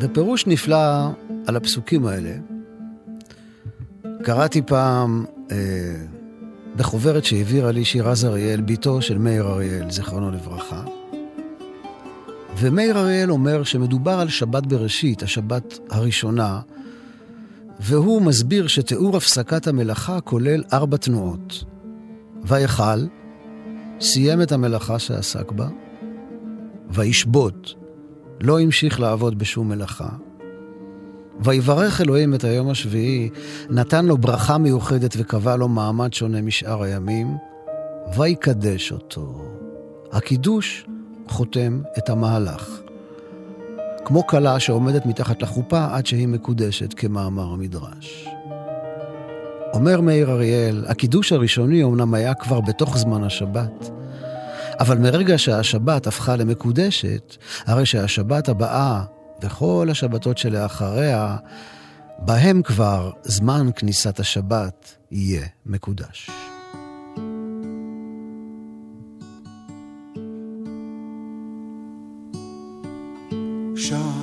ופירוש 0.00 0.46
נפלא 0.46 1.08
על 1.46 1.56
הפסוקים 1.56 2.06
האלה, 2.06 2.32
קראתי 4.26 4.62
פעם 4.62 5.24
אה, 5.50 5.56
בחוברת 6.76 7.24
שהעבירה 7.24 7.72
לי 7.72 7.84
שירז 7.84 8.24
אריאל, 8.24 8.60
בתו 8.60 9.02
של 9.02 9.18
מאיר 9.18 9.46
אריאל, 9.46 9.90
זיכרונו 9.90 10.30
לברכה. 10.30 10.82
ומאיר 12.56 12.98
אריאל 12.98 13.30
אומר 13.30 13.62
שמדובר 13.64 14.20
על 14.20 14.28
שבת 14.28 14.66
בראשית, 14.66 15.22
השבת 15.22 15.78
הראשונה, 15.90 16.60
והוא 17.80 18.22
מסביר 18.22 18.66
שתיאור 18.66 19.16
הפסקת 19.16 19.66
המלאכה 19.66 20.20
כולל 20.20 20.62
ארבע 20.72 20.96
תנועות. 20.96 21.64
ויכל, 22.44 23.06
סיים 24.00 24.42
את 24.42 24.52
המלאכה 24.52 24.98
שעסק 24.98 25.52
בה, 25.52 25.68
וישבות, 26.90 27.74
לא 28.40 28.60
המשיך 28.60 29.00
לעבוד 29.00 29.38
בשום 29.38 29.68
מלאכה. 29.68 30.08
ויברך 31.40 32.00
אלוהים 32.00 32.34
את 32.34 32.44
היום 32.44 32.70
השביעי, 32.70 33.28
נתן 33.70 34.06
לו 34.06 34.18
ברכה 34.18 34.58
מיוחדת 34.58 35.14
וקבע 35.16 35.56
לו 35.56 35.68
מעמד 35.68 36.12
שונה 36.12 36.42
משאר 36.42 36.82
הימים, 36.82 37.36
ויקדש 38.16 38.92
אותו. 38.92 39.44
הקידוש 40.12 40.86
חותם 41.28 41.80
את 41.98 42.08
המהלך. 42.10 42.80
כמו 44.04 44.26
כלה 44.26 44.60
שעומדת 44.60 45.06
מתחת 45.06 45.42
לחופה 45.42 45.86
עד 45.90 46.06
שהיא 46.06 46.28
מקודשת, 46.28 46.94
כמאמר 46.94 47.52
המדרש. 47.52 48.28
אומר 49.72 50.00
מאיר 50.00 50.30
אריאל, 50.30 50.84
הקידוש 50.88 51.32
הראשוני 51.32 51.84
אמנם 51.84 52.14
היה 52.14 52.34
כבר 52.34 52.60
בתוך 52.60 52.98
זמן 52.98 53.24
השבת, 53.24 53.90
אבל 54.80 54.98
מרגע 54.98 55.38
שהשבת 55.38 56.06
הפכה 56.06 56.36
למקודשת, 56.36 57.36
הרי 57.66 57.86
שהשבת 57.86 58.48
הבאה 58.48 59.02
וכל 59.42 59.88
השבתות 59.90 60.38
שלאחריה, 60.38 61.36
בהם 62.18 62.62
כבר 62.62 63.10
זמן 63.22 63.66
כניסת 63.76 64.20
השבת 64.20 64.96
יהיה 65.10 65.46
מקודש. 65.66 66.30
שם 73.76 74.15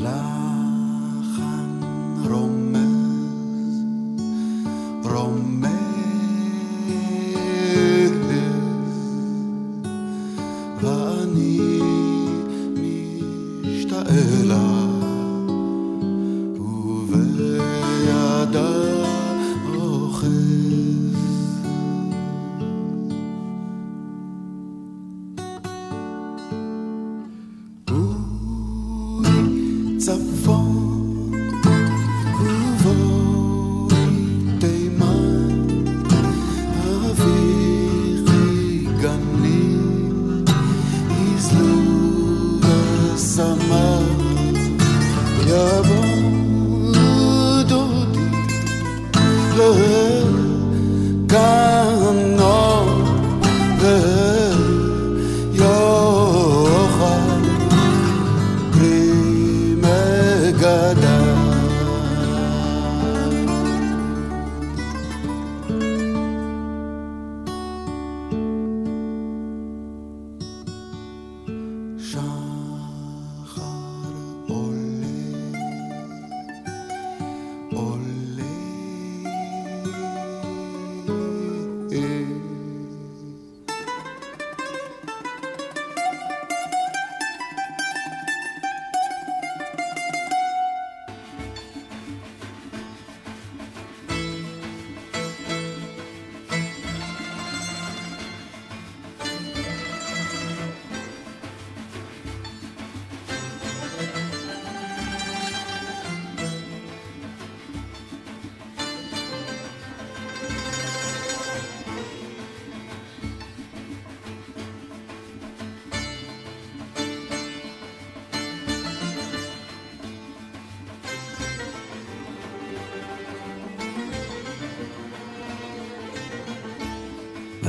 love. 0.00 0.39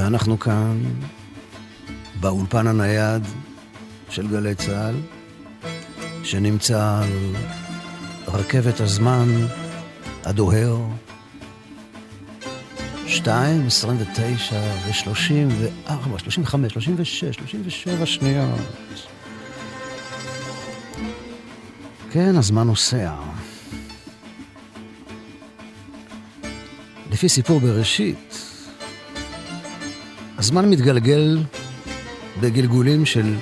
ואנחנו 0.01 0.39
כאן, 0.39 0.83
באולפן 2.19 2.67
הנייד 2.67 3.23
של 4.09 4.27
גלי 4.27 4.55
צה"ל, 4.55 4.95
שנמצא 6.23 7.01
על 7.03 7.09
רכבת 8.27 8.79
הזמן 8.79 9.27
הדוהר, 10.23 10.77
2, 13.07 13.67
29 13.67 14.59
ו-34, 14.85 16.19
35, 16.19 16.73
36, 16.73 17.35
37 17.35 18.05
שניות. 18.05 18.59
כן, 22.11 22.35
הזמן 22.35 22.67
נוסע. 22.67 23.13
לפי 27.11 27.29
סיפור 27.29 27.59
בראשית, 27.59 28.30
הזמן 30.41 30.69
מתגלגל 30.69 31.39
בגלגולים 32.41 33.06
של 33.06 33.36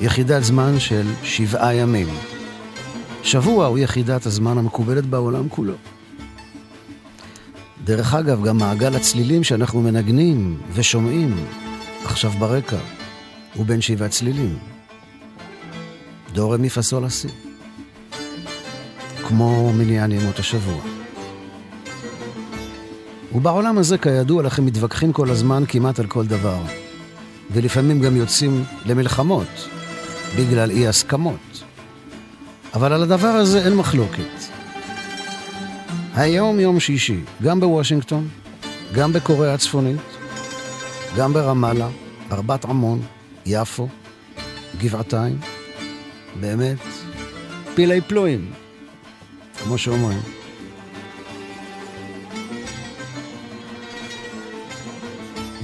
יחידת 0.00 0.44
זמן 0.44 0.80
של 0.80 1.06
שבעה 1.22 1.74
ימים. 1.74 2.08
שבוע 3.22 3.66
הוא 3.66 3.78
יחידת 3.78 4.26
הזמן 4.26 4.58
המקובלת 4.58 5.06
בעולם 5.06 5.48
כולו. 5.48 5.74
דרך 7.84 8.14
אגב, 8.14 8.44
גם 8.44 8.56
מעגל 8.56 8.96
הצלילים 8.96 9.44
שאנחנו 9.44 9.80
מנגנים 9.80 10.60
ושומעים 10.72 11.36
עכשיו 12.04 12.30
ברקע 12.30 12.78
הוא 13.54 13.66
בין 13.66 13.80
שבעה 13.80 14.08
צלילים. 14.08 14.58
דו 16.32 16.50
רמי 16.50 16.68
אסי. 17.06 17.28
כמו 19.28 19.72
מניין 19.72 20.12
ימות 20.12 20.38
השבוע. 20.38 20.93
ובעולם 23.34 23.78
הזה, 23.78 23.98
כידוע 23.98 24.42
לכם, 24.42 24.66
מתווכחים 24.66 25.12
כל 25.12 25.30
הזמן 25.30 25.64
כמעט 25.68 25.98
על 25.98 26.06
כל 26.06 26.26
דבר. 26.26 26.62
ולפעמים 27.50 28.00
גם 28.00 28.16
יוצאים 28.16 28.64
למלחמות 28.86 29.68
בגלל 30.38 30.70
אי 30.70 30.88
הסכמות. 30.88 31.62
אבל 32.74 32.92
על 32.92 33.02
הדבר 33.02 33.28
הזה 33.28 33.64
אין 33.64 33.74
מחלוקת. 33.74 34.54
היום 36.14 36.60
יום 36.60 36.80
שישי, 36.80 37.20
גם 37.42 37.60
בוושינגטון, 37.60 38.28
גם 38.94 39.12
בקוריאה 39.12 39.54
הצפונית, 39.54 40.00
גם 41.16 41.32
ברמאללה, 41.32 41.88
ארבת 42.32 42.64
עמון, 42.64 43.02
יפו, 43.46 43.88
גבעתיים, 44.78 45.38
באמת, 46.40 46.78
פילי 47.74 48.00
פלואים, 48.00 48.52
כמו 49.64 49.78
שאומרים. 49.78 50.43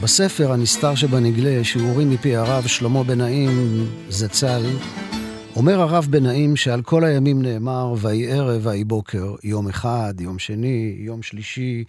בספר 0.03 0.53
הנסתר 0.53 0.95
שבנגלה, 0.95 1.65
שיעורים 1.65 2.11
מפי 2.11 2.37
הרב 2.37 2.67
שלמה 2.67 3.05
בן 3.05 3.19
נעים 3.19 3.87
זצ"ל, 4.09 4.63
אומר 5.57 5.81
הרב 5.81 6.07
בן 6.11 6.23
נעים 6.23 6.57
שעל 6.57 6.83
כל 6.83 7.05
הימים 7.05 7.43
נאמר, 7.43 7.95
ויהי 8.01 8.33
ערב 8.33 8.67
ויהי 8.67 8.85
בוקר, 8.85 9.35
יום 9.45 9.69
אחד, 9.69 10.15
יום 10.21 10.39
שני, 10.39 10.97
יום 10.99 11.23
שלישי 11.23 11.85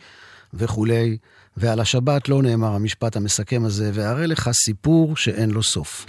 וכולי, 0.53 1.17
ועל 1.57 1.79
השבת 1.79 2.29
לא 2.29 2.41
נאמר 2.41 2.73
המשפט 2.73 3.15
המסכם 3.15 3.65
הזה, 3.65 3.91
והרי 3.93 4.27
לך 4.27 4.49
סיפור 4.51 5.15
שאין 5.15 5.51
לו 5.51 5.63
סוף. 5.63 6.05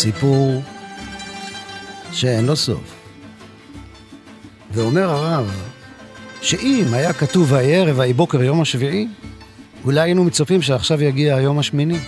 סיפור 0.00 0.62
שאין 2.12 2.46
לו 2.46 2.56
סוף. 2.56 2.94
ואומר 4.72 5.10
הרב, 5.10 5.62
שאם 6.42 6.84
היה 6.92 7.12
כתוב 7.12 7.52
ויהי 7.52 7.76
ערב 7.76 7.98
ויהי 7.98 8.12
בוקר 8.12 8.42
יום 8.42 8.60
השביעי, 8.60 9.08
אולי 9.84 10.00
היינו 10.00 10.24
מצופים 10.24 10.62
שעכשיו 10.62 11.02
יגיע 11.02 11.36
היום 11.36 11.58
השמיני. 11.58 11.98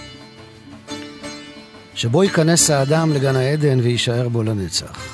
שבו 1.94 2.24
ייכנס 2.24 2.70
האדם 2.70 3.12
לגן 3.12 3.36
העדן 3.36 3.80
ויישאר 3.80 4.28
בו 4.28 4.42
לנצח. 4.42 5.06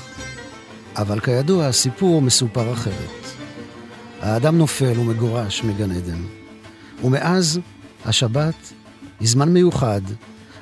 אבל 0.96 1.20
כידוע, 1.20 1.66
הסיפור 1.66 2.22
מסופר 2.22 2.72
אחרת. 2.72 3.36
האדם 4.20 4.58
נופל 4.58 4.98
ומגורש 4.98 5.64
מגן 5.64 5.90
עדן. 5.90 6.22
ומאז 7.04 7.60
השבת 8.04 8.72
היא 9.20 9.28
זמן 9.28 9.48
מיוחד, 9.48 10.02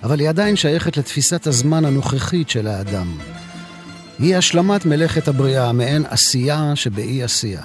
אבל 0.03 0.21
היא 0.21 0.29
עדיין 0.29 0.57
שייכת 0.57 0.97
לתפיסת 0.97 1.47
הזמן 1.47 1.85
הנוכחית 1.85 2.51
של 2.51 2.67
האדם. 2.67 3.19
היא 4.19 4.37
השלמת 4.37 4.87
מלאכת 4.87 5.29
הבריאה, 5.29 5.73
מעין 5.73 6.05
עשייה 6.09 6.73
שבאי 6.75 7.23
עשייה. 7.23 7.63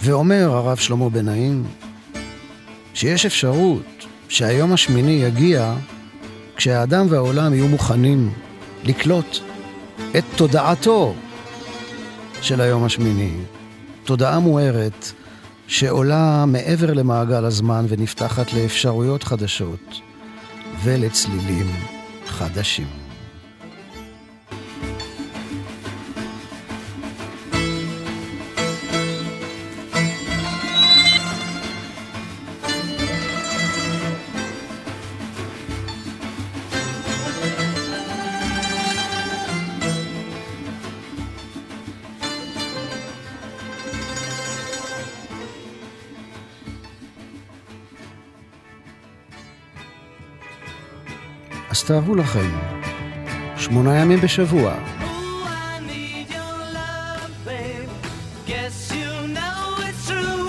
ואומר 0.00 0.50
הרב 0.52 0.76
שלמה 0.76 1.10
בן 1.10 1.24
נעים, 1.24 1.64
שיש 2.94 3.26
אפשרות 3.26 4.06
שהיום 4.28 4.72
השמיני 4.72 5.12
יגיע 5.12 5.74
כשהאדם 6.56 7.06
והעולם 7.10 7.54
יהיו 7.54 7.68
מוכנים 7.68 8.32
לקלוט 8.84 9.51
את 10.18 10.24
תודעתו 10.36 11.14
של 12.42 12.60
היום 12.60 12.84
השמיני. 12.84 13.36
תודעה 14.04 14.38
מוארת 14.38 15.12
שעולה 15.66 16.44
מעבר 16.46 16.92
למעגל 16.92 17.44
הזמן 17.44 17.84
ונפתחת 17.88 18.52
לאפשרויות 18.52 19.22
חדשות 19.22 20.00
ולצלילים 20.82 21.66
חדשים. 22.26 23.01
אז 51.82 52.14
לכם, 52.14 52.50
שמונה 53.56 53.96
ימים 53.98 54.20
בשבוע, 54.20 54.74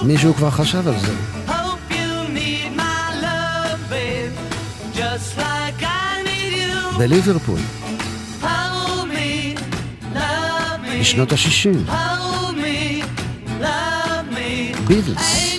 מישהו 0.04 0.34
כבר 0.34 0.50
חשב 0.50 0.88
על 0.88 1.00
זה. 1.00 1.13
בליברפול, 6.98 7.60
בשנות 11.00 11.32
ה-60, 11.32 11.91
ביבלס, 14.88 15.52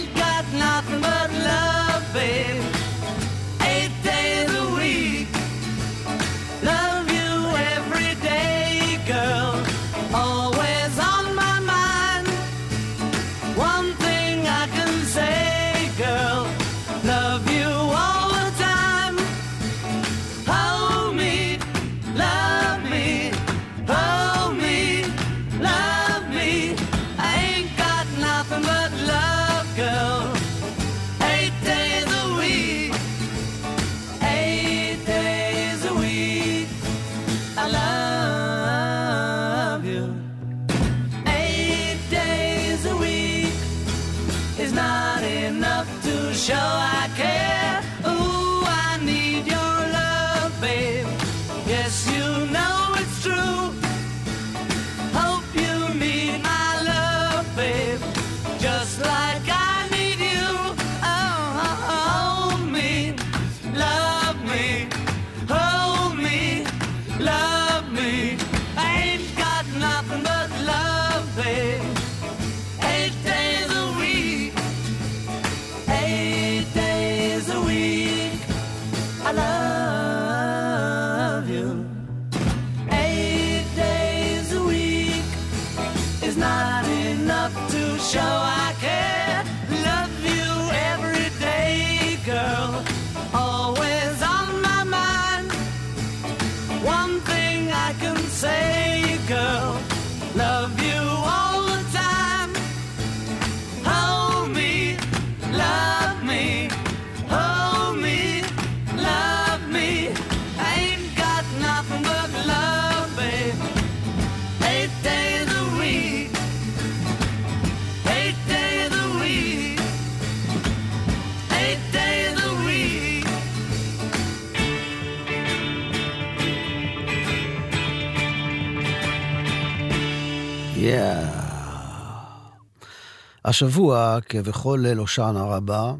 השבוע, 133.54 134.18
כבכל 134.28 134.78
ליל 134.82 134.98
הושענא 134.98 135.38
רבה, 135.38 135.94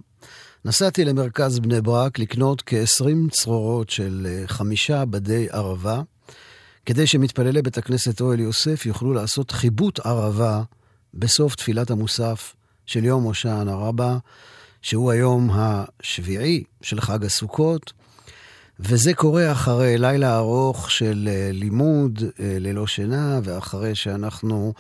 נסעתי 0.64 1.04
למרכז 1.04 1.58
בני 1.58 1.80
ברק 1.80 2.18
לקנות 2.18 2.62
כ-20 2.66 3.30
צרורות 3.30 3.90
של 3.90 4.26
אה, 4.30 4.42
חמישה 4.46 5.04
בדי 5.04 5.46
ערבה, 5.50 6.02
כדי 6.86 7.06
שמתפללי 7.06 7.62
בית 7.62 7.78
הכנסת 7.78 8.20
אוהל 8.20 8.40
יוסף 8.40 8.86
יוכלו 8.86 9.12
לעשות 9.12 9.50
חיבוט 9.50 10.06
ערבה 10.06 10.62
בסוף 11.14 11.54
תפילת 11.54 11.90
המוסף 11.90 12.54
של 12.86 13.04
יום 13.04 13.22
הושענא 13.22 13.70
רבה, 13.70 14.18
שהוא 14.82 15.10
היום 15.10 15.50
השביעי 15.52 16.64
של 16.82 17.00
חג 17.00 17.24
הסוכות, 17.24 17.92
וזה 18.80 19.14
קורה 19.14 19.52
אחרי 19.52 19.98
לילה 19.98 20.36
ארוך 20.36 20.90
של 20.90 21.28
אה, 21.30 21.50
לימוד 21.52 22.22
אה, 22.40 22.56
ללא 22.60 22.86
שינה, 22.86 23.40
ואחרי 23.44 23.94
שאנחנו 23.94 24.74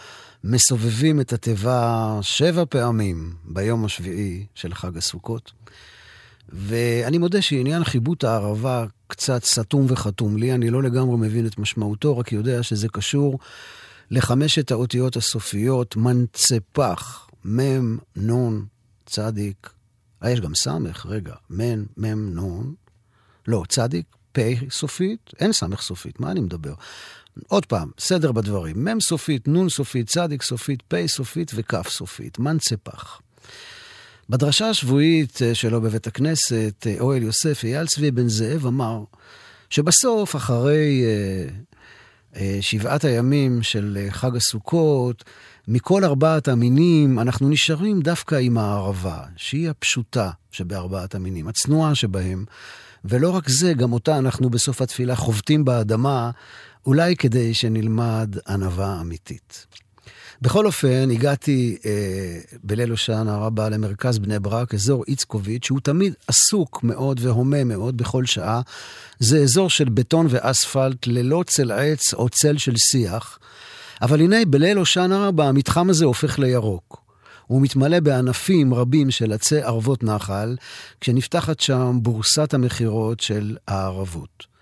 מסובבים 0.46 1.20
את 1.20 1.32
התיבה 1.32 2.18
שבע 2.22 2.64
פעמים 2.68 3.34
ביום 3.44 3.84
השביעי 3.84 4.46
של 4.54 4.74
חג 4.74 4.96
הסוכות. 4.96 5.52
ואני 6.48 7.18
מודה 7.18 7.42
שעניין 7.42 7.84
חיבוט 7.84 8.24
הערבה 8.24 8.86
קצת 9.06 9.44
סתום 9.44 9.86
וחתום 9.88 10.36
לי, 10.36 10.54
אני 10.54 10.70
לא 10.70 10.82
לגמרי 10.82 11.16
מבין 11.16 11.46
את 11.46 11.58
משמעותו, 11.58 12.18
רק 12.18 12.32
יודע 12.32 12.62
שזה 12.62 12.88
קשור 12.88 13.38
לחמשת 14.10 14.70
האותיות 14.70 15.16
הסופיות, 15.16 15.96
מנצפח, 15.96 17.28
מם, 17.44 17.98
נון, 18.16 18.64
צדיק. 19.06 19.70
אה, 20.22 20.30
יש 20.30 20.40
גם 20.40 20.54
סמך, 20.54 21.06
רגע, 21.06 21.34
מן, 21.50 21.84
מם, 21.96 22.34
נון. 22.34 22.74
לא, 23.48 23.62
צדיק, 23.68 24.06
פ' 24.32 24.40
סופית, 24.70 25.30
אין 25.40 25.52
סמך 25.52 25.82
סופית, 25.82 26.20
מה 26.20 26.30
אני 26.30 26.40
מדבר? 26.40 26.74
עוד 27.48 27.66
פעם, 27.66 27.90
סדר 27.98 28.32
בדברים. 28.32 28.84
מ' 28.84 29.00
סופית, 29.00 29.48
נ' 29.48 29.68
סופית, 29.68 30.08
צדיק 30.08 30.42
סופית, 30.42 30.82
פ' 30.88 31.06
סופית 31.06 31.50
וכ' 31.54 31.88
סופית. 31.88 32.38
מנצפח. 32.38 33.20
בדרשה 34.30 34.68
השבועית 34.68 35.42
אה, 35.42 35.54
שלו 35.54 35.80
בבית 35.80 36.06
הכנסת, 36.06 36.86
אה, 36.86 36.96
אוהל 37.00 37.22
יוסף, 37.22 37.64
אייל 37.64 37.86
צבי 37.86 38.10
בן 38.10 38.28
זאב 38.28 38.66
אמר 38.66 39.04
שבסוף, 39.70 40.36
אחרי 40.36 41.04
אה, 41.04 41.48
אה, 42.36 42.58
שבעת 42.60 43.04
הימים 43.04 43.62
של 43.62 43.98
אה, 44.00 44.10
חג 44.10 44.36
הסוכות, 44.36 45.24
מכל 45.68 46.04
ארבעת 46.04 46.48
המינים, 46.48 47.18
אנחנו 47.18 47.48
נשארים 47.48 48.00
דווקא 48.00 48.34
עם 48.34 48.58
הערבה, 48.58 49.18
שהיא 49.36 49.70
הפשוטה 49.70 50.30
שבארבעת 50.50 51.14
המינים, 51.14 51.48
הצנועה 51.48 51.94
שבהם. 51.94 52.44
ולא 53.04 53.30
רק 53.30 53.48
זה, 53.48 53.72
גם 53.72 53.92
אותה 53.92 54.18
אנחנו 54.18 54.50
בסוף 54.50 54.82
התפילה 54.82 55.16
חובטים 55.16 55.64
באדמה, 55.64 56.30
אולי 56.86 57.16
כדי 57.16 57.54
שנלמד 57.54 58.36
ענווה 58.48 59.00
אמיתית. 59.00 59.66
בכל 60.42 60.66
אופן, 60.66 61.10
הגעתי 61.10 61.76
אה, 61.86 62.40
בליל 62.64 62.90
הושענא 62.90 63.30
רבה 63.30 63.68
למרכז 63.68 64.18
בני 64.18 64.38
ברק, 64.38 64.74
אזור 64.74 65.04
איצקוביץ', 65.08 65.64
שהוא 65.64 65.80
תמיד 65.80 66.14
עסוק 66.26 66.82
מאוד 66.82 67.20
והומה 67.22 67.64
מאוד 67.64 67.96
בכל 67.96 68.26
שעה. 68.26 68.60
זה 69.18 69.38
אזור 69.38 69.70
של 69.70 69.88
בטון 69.88 70.26
ואספלט 70.30 71.06
ללא 71.06 71.44
צל 71.46 71.72
עץ 71.72 72.14
או 72.14 72.28
צל 72.28 72.58
של 72.58 72.76
שיח. 72.76 73.38
אבל 74.02 74.20
הנה, 74.20 74.44
בליל 74.44 74.78
הושענא 74.78 75.14
רבה 75.14 75.48
המתחם 75.48 75.90
הזה 75.90 76.04
הופך 76.04 76.38
לירוק. 76.38 77.04
הוא 77.46 77.62
מתמלא 77.62 78.00
בענפים 78.00 78.74
רבים 78.74 79.10
של 79.10 79.32
עצי 79.32 79.62
ערבות 79.62 80.02
נחל, 80.02 80.56
כשנפתחת 81.00 81.60
שם 81.60 81.98
בורסת 82.02 82.54
המכירות 82.54 83.20
של 83.20 83.56
הערבות. 83.68 84.53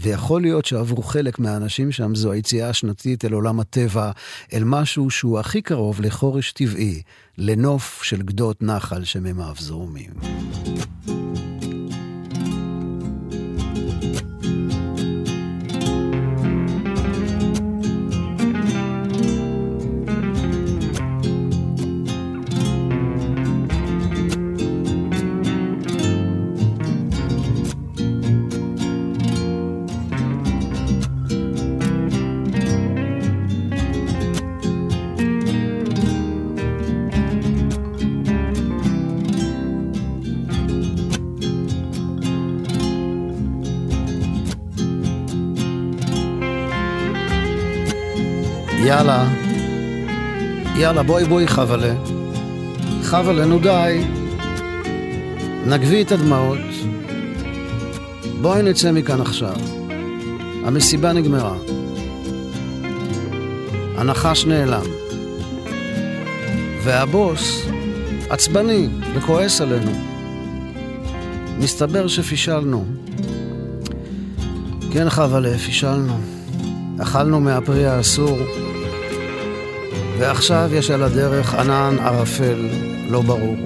ויכול 0.00 0.42
להיות 0.42 0.64
שעבור 0.64 1.12
חלק 1.12 1.38
מהאנשים 1.38 1.92
שם 1.92 2.14
זו 2.14 2.32
היציאה 2.32 2.68
השנתית 2.68 3.24
אל 3.24 3.32
עולם 3.32 3.60
הטבע, 3.60 4.10
אל 4.52 4.62
משהו 4.64 5.10
שהוא 5.10 5.38
הכי 5.38 5.62
קרוב 5.62 6.00
לחורש 6.00 6.52
טבעי, 6.52 7.02
לנוף 7.38 8.02
של 8.02 8.22
גדות 8.22 8.62
נחל 8.62 9.04
שממיו 9.04 9.54
זורמים. 9.58 10.10
יאללה, 48.88 49.28
יאללה, 50.76 51.02
בואי 51.02 51.24
בואי 51.24 51.48
חבלה. 51.48 51.94
חבלה, 53.02 53.44
נו 53.44 53.58
די. 53.58 54.04
נגבי 55.66 56.02
את 56.02 56.12
הדמעות. 56.12 56.58
בואי 58.40 58.62
נצא 58.62 58.92
מכאן 58.92 59.20
עכשיו. 59.20 59.56
המסיבה 60.64 61.12
נגמרה. 61.12 61.56
הנחש 63.96 64.44
נעלם. 64.44 64.84
והבוס 66.84 67.66
עצבני 68.30 68.88
וכועס 69.14 69.60
עלינו. 69.60 69.90
מסתבר 71.58 72.08
שפישלנו. 72.08 72.84
כן, 74.92 75.10
חבלה, 75.10 75.58
פישלנו. 75.58 76.20
אכלנו 77.02 77.40
מהפרי 77.40 77.86
האסור, 77.86 78.38
ועכשיו 80.18 80.70
יש 80.72 80.90
על 80.90 81.02
הדרך 81.02 81.54
ענן 81.54 81.96
ערפל 81.98 82.68
לא 83.08 83.22
ברור. 83.22 83.56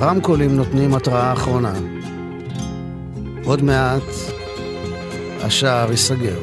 רמקולים 0.00 0.56
נותנים 0.56 0.94
התראה 0.94 1.32
אחרונה. 1.32 1.72
עוד 3.44 3.62
מעט 3.62 4.02
השער 5.40 5.90
ייסגר. 5.90 6.38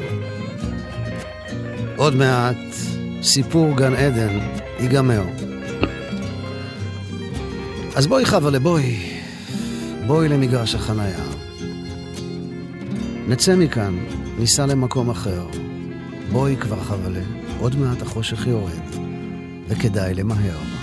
עוד 1.96 2.16
מעט 2.16 2.56
סיפור 3.22 3.76
גן 3.76 3.94
עדן 3.94 4.38
ייגמר. 4.78 5.22
אז 7.96 8.06
בואי 8.06 8.24
חבלה, 8.24 8.58
בואי. 8.58 8.96
בואי 10.06 10.28
למגרש 10.28 10.74
החנייה. 10.74 11.24
נצא 13.28 13.56
מכאן, 13.56 13.98
ניסע 14.38 14.66
למקום 14.66 15.10
אחר. 15.10 15.67
בואי 16.32 16.56
כבר 16.56 16.80
חבלה, 16.80 17.20
עוד 17.60 17.76
מעט 17.76 18.02
החושך 18.02 18.46
יורד, 18.46 18.82
וכדאי 19.68 20.14
למהר. 20.14 20.77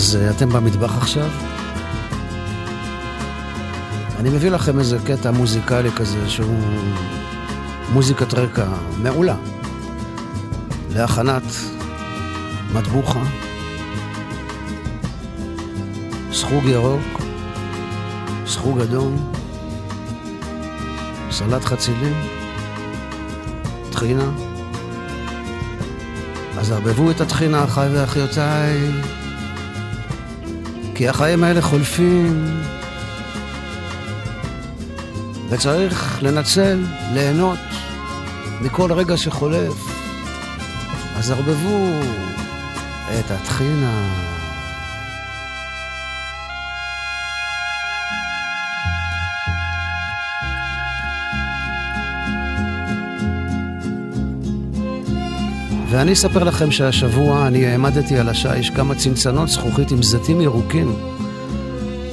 אז 0.00 0.16
אה, 0.16 0.30
אתם 0.30 0.48
במטבח 0.48 0.96
עכשיו? 0.96 1.30
אני 4.18 4.30
מביא 4.30 4.50
לכם 4.50 4.78
איזה 4.78 4.98
קטע 5.06 5.30
מוזיקלי 5.30 5.90
כזה 5.90 6.30
שהוא 6.30 6.62
מוזיקת 7.92 8.34
רקע 8.34 8.66
מעולה 9.02 9.36
להכנת 10.90 11.42
מטבוחה, 12.74 13.22
סחוג 16.32 16.64
ירוק, 16.64 17.22
סחוג 18.46 18.80
אדום, 18.80 19.32
סלט 21.30 21.64
חצילים, 21.64 22.14
טחינה. 23.90 24.30
אז 26.58 26.70
ערבבו 26.70 27.10
את 27.10 27.20
הטחינה, 27.20 27.64
אחיי 27.64 27.88
ואחיותיי, 27.92 28.78
כי 31.00 31.08
החיים 31.08 31.44
האלה 31.44 31.62
חולפים, 31.62 32.44
וצריך 35.48 36.22
לנצל, 36.22 36.84
ליהנות 37.12 37.58
מכל 38.60 38.92
רגע 38.92 39.16
שחולף. 39.16 39.74
אז 41.16 41.30
ערבבו 41.30 41.88
את 43.18 43.30
הטחינה. 43.30 44.29
ואני 55.90 56.12
אספר 56.12 56.44
לכם 56.44 56.70
שהשבוע 56.70 57.46
אני 57.46 57.66
העמדתי 57.66 58.18
על 58.18 58.28
השיש 58.28 58.70
כמה 58.70 58.94
צנצנות 58.94 59.48
זכוכית 59.48 59.90
עם 59.90 60.02
זיתים 60.02 60.40
ירוקים 60.40 60.94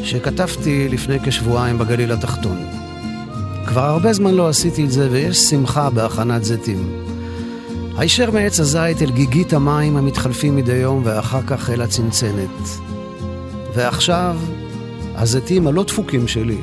שכתבתי 0.03 0.89
לפני 0.89 1.19
כשבועיים 1.23 1.77
בגליל 1.77 2.11
התחתון. 2.11 2.65
כבר 3.65 3.81
הרבה 3.81 4.13
זמן 4.13 4.33
לא 4.33 4.49
עשיתי 4.49 4.85
את 4.85 4.91
זה 4.91 5.07
ויש 5.11 5.37
שמחה 5.37 5.89
בהכנת 5.89 6.43
זיתים. 6.43 7.05
הישר 7.97 8.31
מעץ 8.31 8.59
הזית 8.59 9.01
אל 9.01 9.11
גיגית 9.11 9.53
המים 9.53 9.97
המתחלפים 9.97 10.55
מדי 10.55 10.75
יום 10.75 11.01
ואחר 11.05 11.41
כך 11.47 11.69
אל 11.69 11.81
הצנצנת. 11.81 12.79
ועכשיו 13.75 14.37
הזיתים 15.15 15.67
הלא 15.67 15.83
דפוקים 15.83 16.27
שלי 16.27 16.57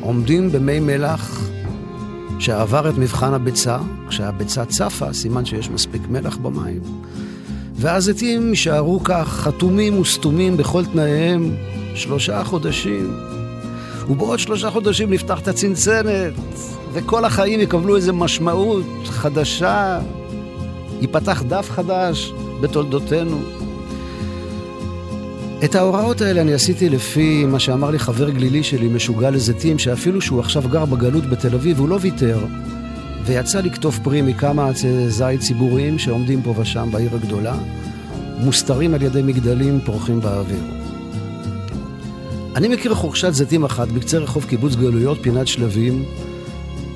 עומדים 0.00 0.52
במי 0.52 0.80
מלח 0.80 1.40
שעבר 2.38 2.88
את 2.88 2.98
מבחן 2.98 3.34
הביצה, 3.34 3.78
כשהביצה 4.08 4.64
צפה, 4.64 5.12
סימן 5.12 5.44
שיש 5.44 5.70
מספיק 5.70 6.02
מלח 6.08 6.36
במים. 6.36 6.80
והזיתים 7.74 8.48
יישארו 8.48 9.00
כך 9.04 9.28
חתומים 9.28 10.00
וסתומים 10.00 10.56
בכל 10.56 10.84
תנאיהם 10.84 11.54
שלושה 11.94 12.44
חודשים. 12.44 13.14
ובעוד 14.08 14.38
שלושה 14.38 14.70
חודשים 14.70 15.12
נפתח 15.12 15.40
את 15.40 15.48
הצנצנת, 15.48 16.32
וכל 16.92 17.24
החיים 17.24 17.60
יקבלו 17.60 17.96
איזו 17.96 18.12
משמעות 18.12 18.86
חדשה, 19.04 20.00
ייפתח 21.00 21.42
דף 21.42 21.70
חדש 21.70 22.32
בתולדותינו. 22.60 23.63
את 25.64 25.74
ההוראות 25.74 26.20
האלה 26.20 26.40
אני 26.40 26.54
עשיתי 26.54 26.88
לפי 26.88 27.44
מה 27.44 27.58
שאמר 27.58 27.90
לי 27.90 27.98
חבר 27.98 28.30
גלילי 28.30 28.62
שלי, 28.62 28.88
משוגע 28.88 29.30
לזיתים, 29.30 29.78
שאפילו 29.78 30.20
שהוא 30.20 30.40
עכשיו 30.40 30.62
גר 30.68 30.84
בגלות 30.84 31.30
בתל 31.30 31.54
אביב, 31.54 31.78
הוא 31.78 31.88
לא 31.88 31.98
ויתר, 32.00 32.38
ויצא 33.24 33.60
לקטוף 33.60 33.98
פרי 33.98 34.22
מכמה 34.22 34.68
עצי 34.68 35.10
זית 35.10 35.40
ציבוריים 35.40 35.98
שעומדים 35.98 36.42
פה 36.42 36.54
ושם 36.58 36.88
בעיר 36.92 37.14
הגדולה, 37.14 37.56
מוסתרים 38.38 38.94
על 38.94 39.02
ידי 39.02 39.22
מגדלים 39.22 39.80
פורחים 39.84 40.20
באוויר. 40.20 40.64
אני 42.56 42.68
מכיר 42.68 42.94
חורשת 42.94 43.32
זיתים 43.32 43.64
אחת 43.64 43.88
בקצה 43.88 44.18
רחוב 44.18 44.44
קיבוץ 44.44 44.74
גלויות, 44.74 45.18
פינת 45.22 45.46
שלבים, 45.46 46.04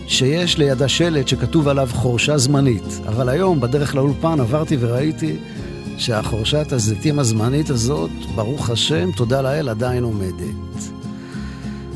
שיש 0.07 0.59
לידה 0.59 0.89
שלט 0.89 1.29
שכתוב 1.29 1.69
עליו 1.69 1.89
חורשה 1.93 2.39
זמנית. 2.39 3.01
אבל 3.09 3.29
היום, 3.29 3.61
בדרך 3.61 3.95
לאולפן, 3.95 4.41
עברתי 4.41 4.77
וראיתי 4.81 5.37
שהחורשת 5.99 6.73
הזיתים 6.73 7.19
הזמנית 7.19 7.71
הזאת, 7.71 8.11
ברוך 8.35 8.71
השם, 8.71 9.13
תודה 9.13 9.43
לאל, 9.43 9.69
עדיין 9.69 10.05
עומדת. 10.05 10.83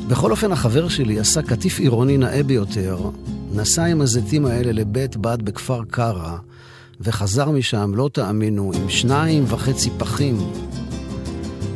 בכל 0.09 0.31
אופן, 0.31 0.53
החבר 0.53 0.89
שלי 0.89 1.21
עשה 1.21 1.43
קטיף 1.43 1.79
עירוני 1.79 2.19
נאה 2.19 2.43
ביותר, 2.43 2.99
נסע 3.55 3.85
עם 3.85 4.01
הזיתים 4.01 4.47
האלה 4.47 4.73
לבית 4.73 5.17
בד 5.17 5.43
בכפר 5.43 5.81
קרא, 5.91 6.37
וחזר 7.01 7.51
משם, 7.51 7.93
לא 7.95 8.11
תאמינו, 8.13 8.73
עם 8.75 8.89
שניים 8.89 9.45
וחצי 9.49 9.91
פחים 9.99 10.53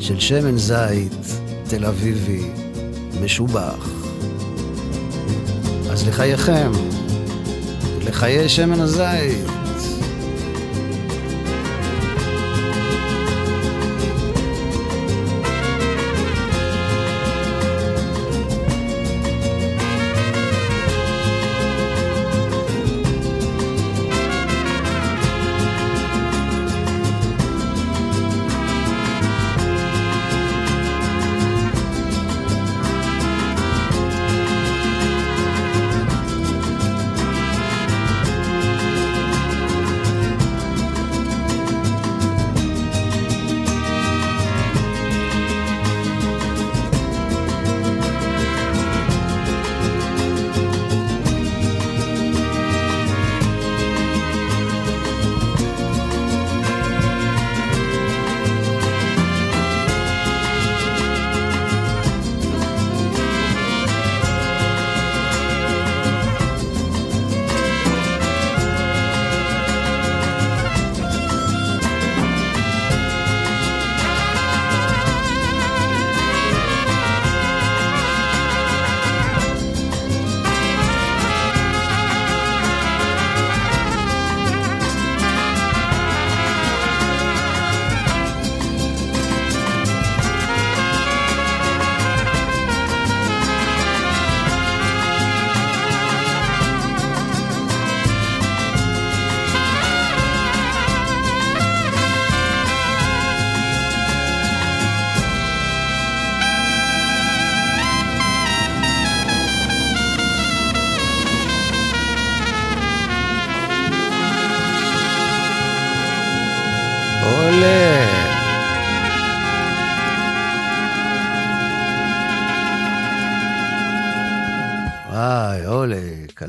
של 0.01 0.21
שמן 0.21 0.57
זית 0.57 1.41
תל 1.69 1.85
אביבי 1.85 2.51
משובח. 3.23 3.89
אז 5.91 6.09
לחייכם, 6.09 6.73
לחיי 8.07 8.49
שמן 8.49 8.81
הזית. 8.81 9.66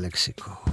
léxico. 0.08 0.67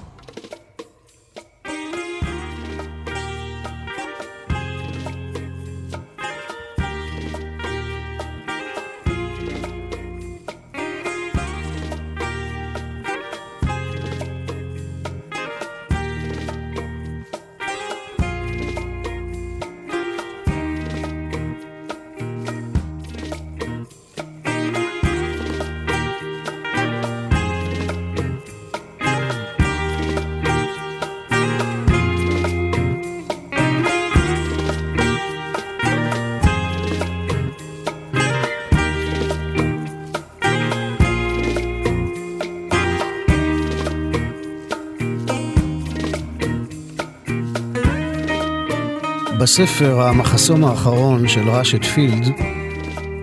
בספר 49.45 50.01
המחסום 50.01 50.63
האחרון 50.63 51.27
של 51.27 51.49
ראשט 51.49 51.83
פילד, 51.83 52.31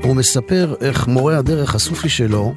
הוא 0.03 0.17
מספר 0.17 0.75
איך 0.81 1.09
מורה 1.09 1.39
הדרך 1.39 1.75
הסופי 1.75 2.09
שלו 2.09 2.55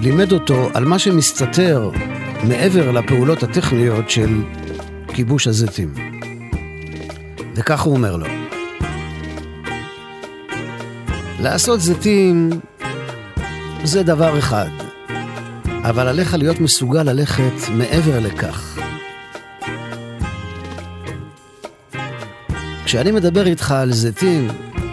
לימד 0.00 0.32
אותו 0.32 0.68
על 0.74 0.84
מה 0.84 0.98
שמסתתר 0.98 1.90
מעבר 2.42 2.92
לפעולות 2.92 3.42
הטכניות 3.42 4.10
של 4.10 4.42
כיבוש 5.14 5.46
הזיתים. 5.46 5.94
וכך 7.54 7.80
הוא 7.80 7.94
אומר 7.94 8.16
לו: 8.16 8.26
לעשות 11.40 11.80
זיתים 11.80 12.50
זה 13.84 14.02
דבר 14.02 14.38
אחד, 14.38 14.70
אבל 15.68 16.08
עליך 16.08 16.34
להיות 16.34 16.60
מסוגל 16.60 17.02
ללכת 17.02 17.68
מעבר 17.70 18.20
לכך. 18.20 18.65
כשאני 22.86 23.12
מדבר 23.12 23.46
איתך 23.46 23.70
על 23.70 23.92
זיתים 23.92 24.48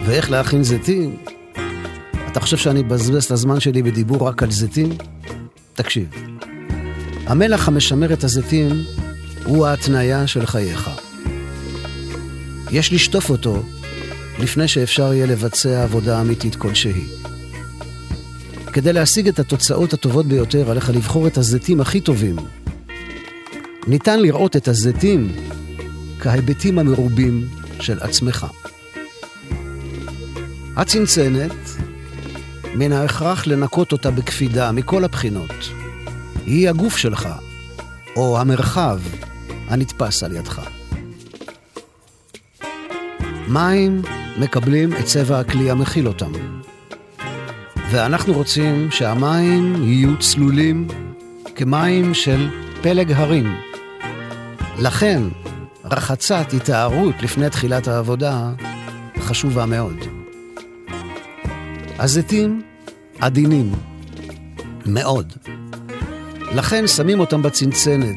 ואיך 0.06 0.30
להכין 0.30 0.62
זיתים, 0.62 1.16
אתה 2.28 2.40
חושב 2.40 2.56
שאני 2.56 2.82
מבזבז 2.82 3.24
את 3.24 3.30
הזמן 3.30 3.60
שלי 3.60 3.82
בדיבור 3.82 4.28
רק 4.28 4.42
על 4.42 4.50
זיתים? 4.50 4.88
תקשיב. 5.74 6.08
המלח 7.26 7.68
המשמר 7.68 8.12
את 8.12 8.24
הזיתים 8.24 8.70
הוא 9.44 9.66
ההתניה 9.66 10.26
של 10.26 10.46
חייך. 10.46 10.90
יש 12.70 12.92
לשטוף 12.92 13.30
אותו 13.30 13.62
לפני 14.38 14.68
שאפשר 14.68 15.12
יהיה 15.12 15.26
לבצע 15.26 15.82
עבודה 15.82 16.20
אמיתית 16.20 16.56
כלשהי. 16.56 17.04
כדי 18.72 18.92
להשיג 18.92 19.28
את 19.28 19.38
התוצאות 19.38 19.92
הטובות 19.92 20.26
ביותר, 20.26 20.70
עליך 20.70 20.90
לבחור 20.90 21.26
את 21.26 21.38
הזיתים 21.38 21.80
הכי 21.80 22.00
טובים. 22.00 22.36
ניתן 23.86 24.20
לראות 24.20 24.56
את 24.56 24.68
הזיתים 24.68 25.32
כהיבטים 26.20 26.78
המרובים 26.78 27.48
של 27.80 27.98
עצמך. 28.00 28.46
הצנצנת, 30.76 31.52
מן 32.74 32.92
ההכרח 32.92 33.46
לנקות 33.46 33.92
אותה 33.92 34.10
בקפידה 34.10 34.72
מכל 34.72 35.04
הבחינות. 35.04 35.70
היא 36.46 36.68
הגוף 36.68 36.96
שלך, 36.96 37.28
או 38.16 38.40
המרחב 38.40 39.00
הנתפס 39.68 40.22
על 40.22 40.36
ידך. 40.36 40.60
מים 43.48 44.02
מקבלים 44.38 44.92
את 44.92 45.04
צבע 45.04 45.40
הכלי 45.40 45.70
המכיל 45.70 46.08
אותם. 46.08 46.32
ואנחנו 47.90 48.32
רוצים 48.32 48.90
שהמים 48.90 49.82
יהיו 49.82 50.18
צלולים 50.18 50.88
כמים 51.54 52.14
של 52.14 52.48
פלג 52.82 53.12
הרים. 53.12 53.54
לכן, 54.78 55.22
רחצת 55.84 56.46
התארות 56.56 57.14
לפני 57.22 57.50
תחילת 57.50 57.88
העבודה 57.88 58.50
חשובה 59.18 59.66
מאוד. 59.66 59.96
הזיתים 61.98 62.62
עדינים 63.20 63.72
מאוד. 64.86 65.32
לכן 66.54 66.86
שמים 66.86 67.20
אותם 67.20 67.42
בצנצנת, 67.42 68.16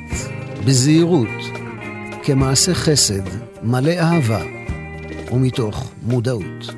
בזהירות, 0.66 1.28
כמעשה 2.24 2.74
חסד, 2.74 3.24
מלא 3.64 3.92
אהבה 3.92 4.42
ומתוך 5.32 5.92
מודעות. 6.02 6.74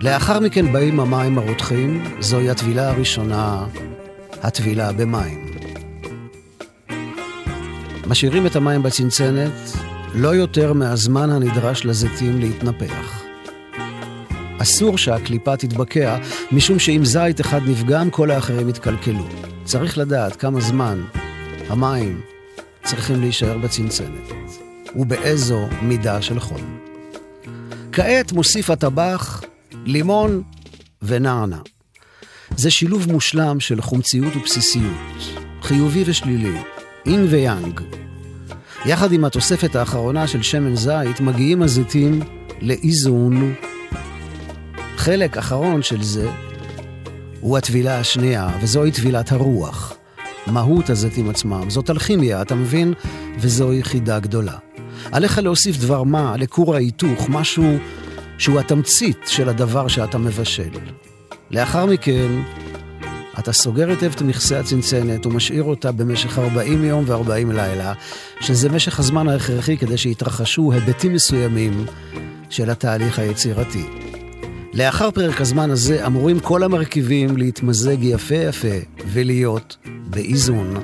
לאחר 0.00 0.40
מכן 0.40 0.72
באים 0.72 1.00
המים 1.00 1.38
הרותחים, 1.38 2.04
זוהי 2.20 2.50
הטבילה 2.50 2.90
הראשונה, 2.90 3.66
הטבילה 4.42 4.92
במים. 4.92 5.53
משאירים 8.06 8.46
את 8.46 8.56
המים 8.56 8.82
בצנצנת 8.82 9.52
לא 10.14 10.28
יותר 10.28 10.72
מהזמן 10.72 11.30
הנדרש 11.30 11.84
לזיתים 11.84 12.38
להתנפח. 12.40 13.22
אסור 14.58 14.98
שהקליפה 14.98 15.56
תתבקע, 15.56 16.18
משום 16.52 16.78
שאם 16.78 17.04
זית 17.04 17.40
אחד 17.40 17.60
נפגם, 17.66 18.10
כל 18.10 18.30
האחרים 18.30 18.68
יתקלקלו. 18.68 19.26
צריך 19.64 19.98
לדעת 19.98 20.36
כמה 20.36 20.60
זמן 20.60 21.02
המים 21.68 22.20
צריכים 22.84 23.20
להישאר 23.20 23.58
בצנצנת, 23.58 24.32
ובאיזו 24.96 25.68
מידה 25.82 26.22
של 26.22 26.40
חול. 26.40 26.60
כעת 27.92 28.32
מוסיף 28.32 28.70
הטבח 28.70 29.42
לימון 29.84 30.42
ונענה. 31.02 31.58
זה 32.56 32.70
שילוב 32.70 33.12
מושלם 33.12 33.60
של 33.60 33.80
חומציות 33.80 34.36
ובסיסיות, 34.36 34.92
חיובי 35.62 36.02
ושלילי, 36.06 36.58
אין 37.06 37.26
ויאנג. 37.30 37.80
יחד 38.86 39.12
עם 39.12 39.24
התוספת 39.24 39.76
האחרונה 39.76 40.26
של 40.26 40.42
שמן 40.42 40.76
זית, 40.76 41.20
מגיעים 41.20 41.62
הזיתים 41.62 42.20
לאיזון. 42.60 43.54
חלק 44.96 45.36
אחרון 45.36 45.82
של 45.82 46.02
זה 46.02 46.30
הוא 47.40 47.58
הטבילה 47.58 47.98
השנייה, 47.98 48.48
וזוהי 48.60 48.92
טבילת 48.92 49.32
הרוח. 49.32 49.92
מהות 50.46 50.90
הזיתים 50.90 51.30
עצמם. 51.30 51.70
זאת 51.70 51.90
אלכימיה, 51.90 52.42
אתה 52.42 52.54
מבין? 52.54 52.94
וזוהי 53.38 53.82
חידה 53.82 54.18
גדולה. 54.18 54.56
עליך 55.12 55.38
להוסיף 55.38 55.76
דבר 55.76 56.02
מה 56.02 56.36
לכור 56.36 56.74
ההיתוך, 56.74 57.28
משהו 57.28 57.76
שהוא 58.38 58.60
התמצית 58.60 59.18
של 59.26 59.48
הדבר 59.48 59.88
שאתה 59.88 60.18
מבשל. 60.18 60.70
לאחר 61.50 61.86
מכן, 61.86 62.30
אתה 63.38 63.52
סוגר 63.52 63.88
היטב 63.88 64.12
את 64.14 64.22
מכסה 64.22 64.60
הצנצנת 64.60 65.26
ומשאיר 65.26 65.62
אותה 65.62 65.92
במשך 65.92 66.38
40 66.38 66.84
יום 66.84 67.04
ו-40 67.06 67.52
לילה, 67.52 67.92
שזה 68.40 68.68
משך 68.68 68.98
הזמן 68.98 69.28
ההכרחי 69.28 69.76
כדי 69.76 69.98
שיתרחשו 69.98 70.72
היבטים 70.72 71.12
מסוימים 71.12 71.86
של 72.50 72.70
התהליך 72.70 73.18
היצירתי. 73.18 73.86
לאחר 74.72 75.10
פרק 75.10 75.40
הזמן 75.40 75.70
הזה 75.70 76.06
אמורים 76.06 76.40
כל 76.40 76.62
המרכיבים 76.62 77.36
להתמזג 77.36 77.96
יפה 78.00 78.34
יפה 78.34 78.76
ולהיות 79.06 79.76
באיזון. 80.10 80.74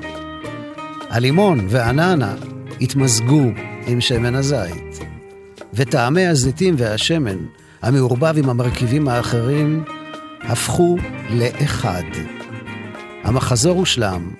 הלימון 1.09 1.67
והנענה 1.69 2.35
התמזגו 2.81 3.43
עם 3.87 4.01
שמן 4.01 4.35
הזית, 4.35 4.99
וטעמי 5.73 6.27
הזיתים 6.27 6.75
והשמן, 6.77 7.37
המעורבב 7.81 8.33
עם 8.37 8.49
המרכיבים 8.49 9.07
האחרים, 9.07 9.83
הפכו 10.41 10.97
לאחד. 11.29 12.40
המחזור 13.23 13.77
הושלם, 13.77 14.31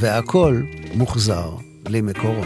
והכל 0.00 0.62
מוחזר 0.94 1.50
למקורו. 1.88 2.44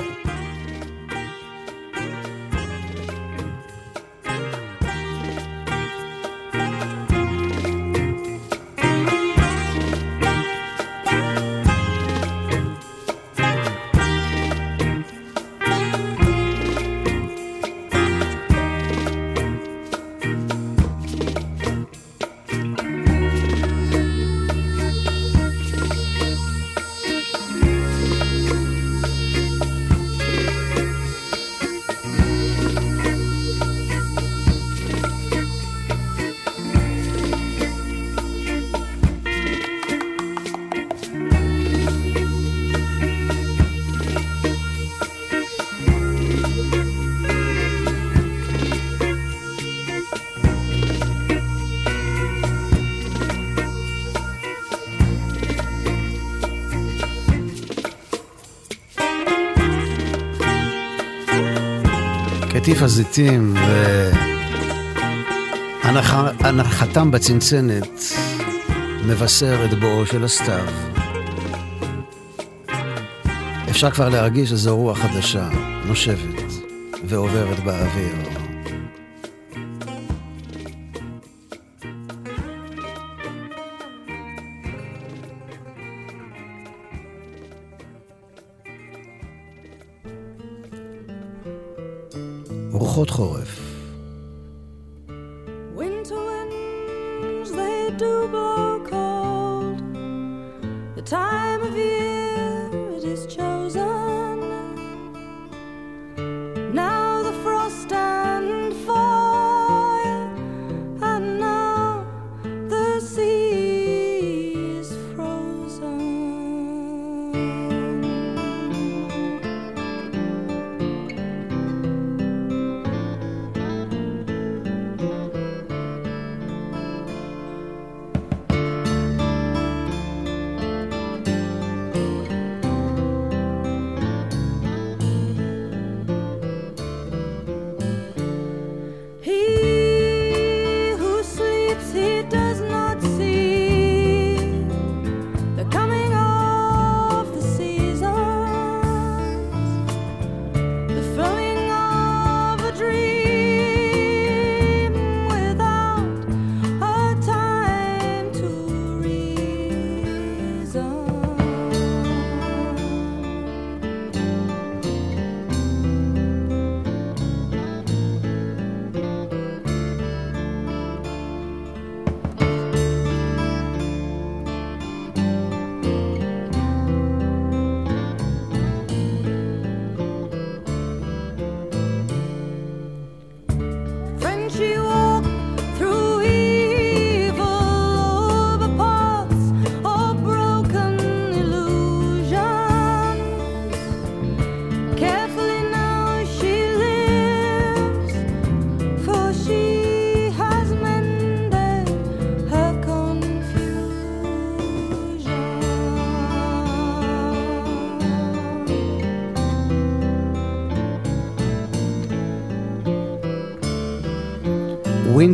הזיתים 62.83 63.55
והנחתם 65.83 67.11
בצנצנת 67.11 68.03
מבשר 69.07 69.65
את 69.65 69.79
בואו 69.81 70.07
של 70.07 70.25
הסתיו. 70.25 70.65
אפשר 73.71 73.91
כבר 73.91 74.09
להרגיש 74.09 74.51
שזו 74.51 74.77
רוח 74.77 74.99
חדשה, 74.99 75.49
נושבת 75.87 76.43
ועוברת 77.05 77.65
באוויר. 77.65 78.42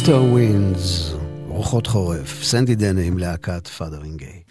Winter 0.08 0.36
Winds, 0.36 1.16
רוחות 1.48 1.86
חורף, 1.86 2.42
סנדי 2.42 2.74
דנה 2.74 3.00
עם 3.00 3.18
להקת 3.18 3.66
פאדרינג 3.66 4.18
גיי. 4.18 4.42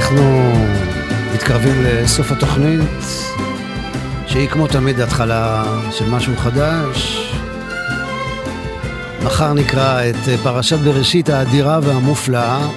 אנחנו 0.00 0.52
מתקרבים 1.34 1.82
לסוף 1.84 2.32
התוכנית, 2.32 2.80
שהיא 4.26 4.48
כמו 4.48 4.66
תמיד 4.66 5.00
התחלה 5.00 5.64
של 5.90 6.10
משהו 6.10 6.36
חדש. 6.36 7.30
מחר 9.24 9.52
נקרא 9.52 10.02
את 10.10 10.40
פרשת 10.42 10.78
בראשית 10.78 11.28
האדירה 11.28 11.80
והמופלאה. 11.82 12.68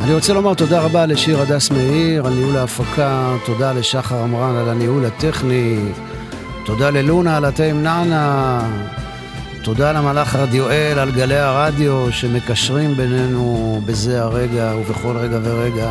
אני 0.00 0.14
רוצה 0.14 0.32
לומר 0.32 0.54
תודה 0.54 0.80
רבה 0.80 1.06
לשיר 1.06 1.40
הדס 1.40 1.70
מאיר 1.70 2.26
על 2.26 2.32
ניהול 2.32 2.56
ההפקה, 2.56 3.34
תודה 3.46 3.72
לשחר 3.72 4.22
עמרן 4.22 4.56
על 4.56 4.68
הניהול 4.68 5.04
הטכני, 5.04 5.78
תודה 6.64 6.90
ללונה 6.90 7.36
על 7.36 7.44
התה 7.44 7.64
עם 7.64 7.82
נענה, 7.82 8.60
תודה 9.62 9.92
למלאך 9.92 10.36
רדיואל 10.36 10.98
על 10.98 11.10
גלי 11.10 11.38
הרדיו 11.38 12.12
שמקשרים 12.12 12.94
בינינו 12.94 13.80
בזה 13.86 14.22
הרגע 14.22 14.72
ובכל 14.76 15.16
רגע 15.16 15.38
ורגע. 15.42 15.90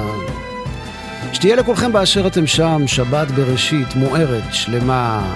שתהיה 1.37 1.55
לכולכם 1.55 1.91
באשר 1.93 2.27
אתם 2.27 2.47
שם, 2.47 2.87
שבת 2.87 3.31
בראשית, 3.31 3.95
מוארת, 3.95 4.43
שלמה, 4.51 5.35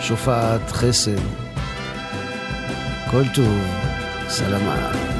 שופעת 0.00 0.70
חסד. 0.70 1.20
כל 3.10 3.22
טוב, 3.34 3.58
סלמה. 4.28 5.15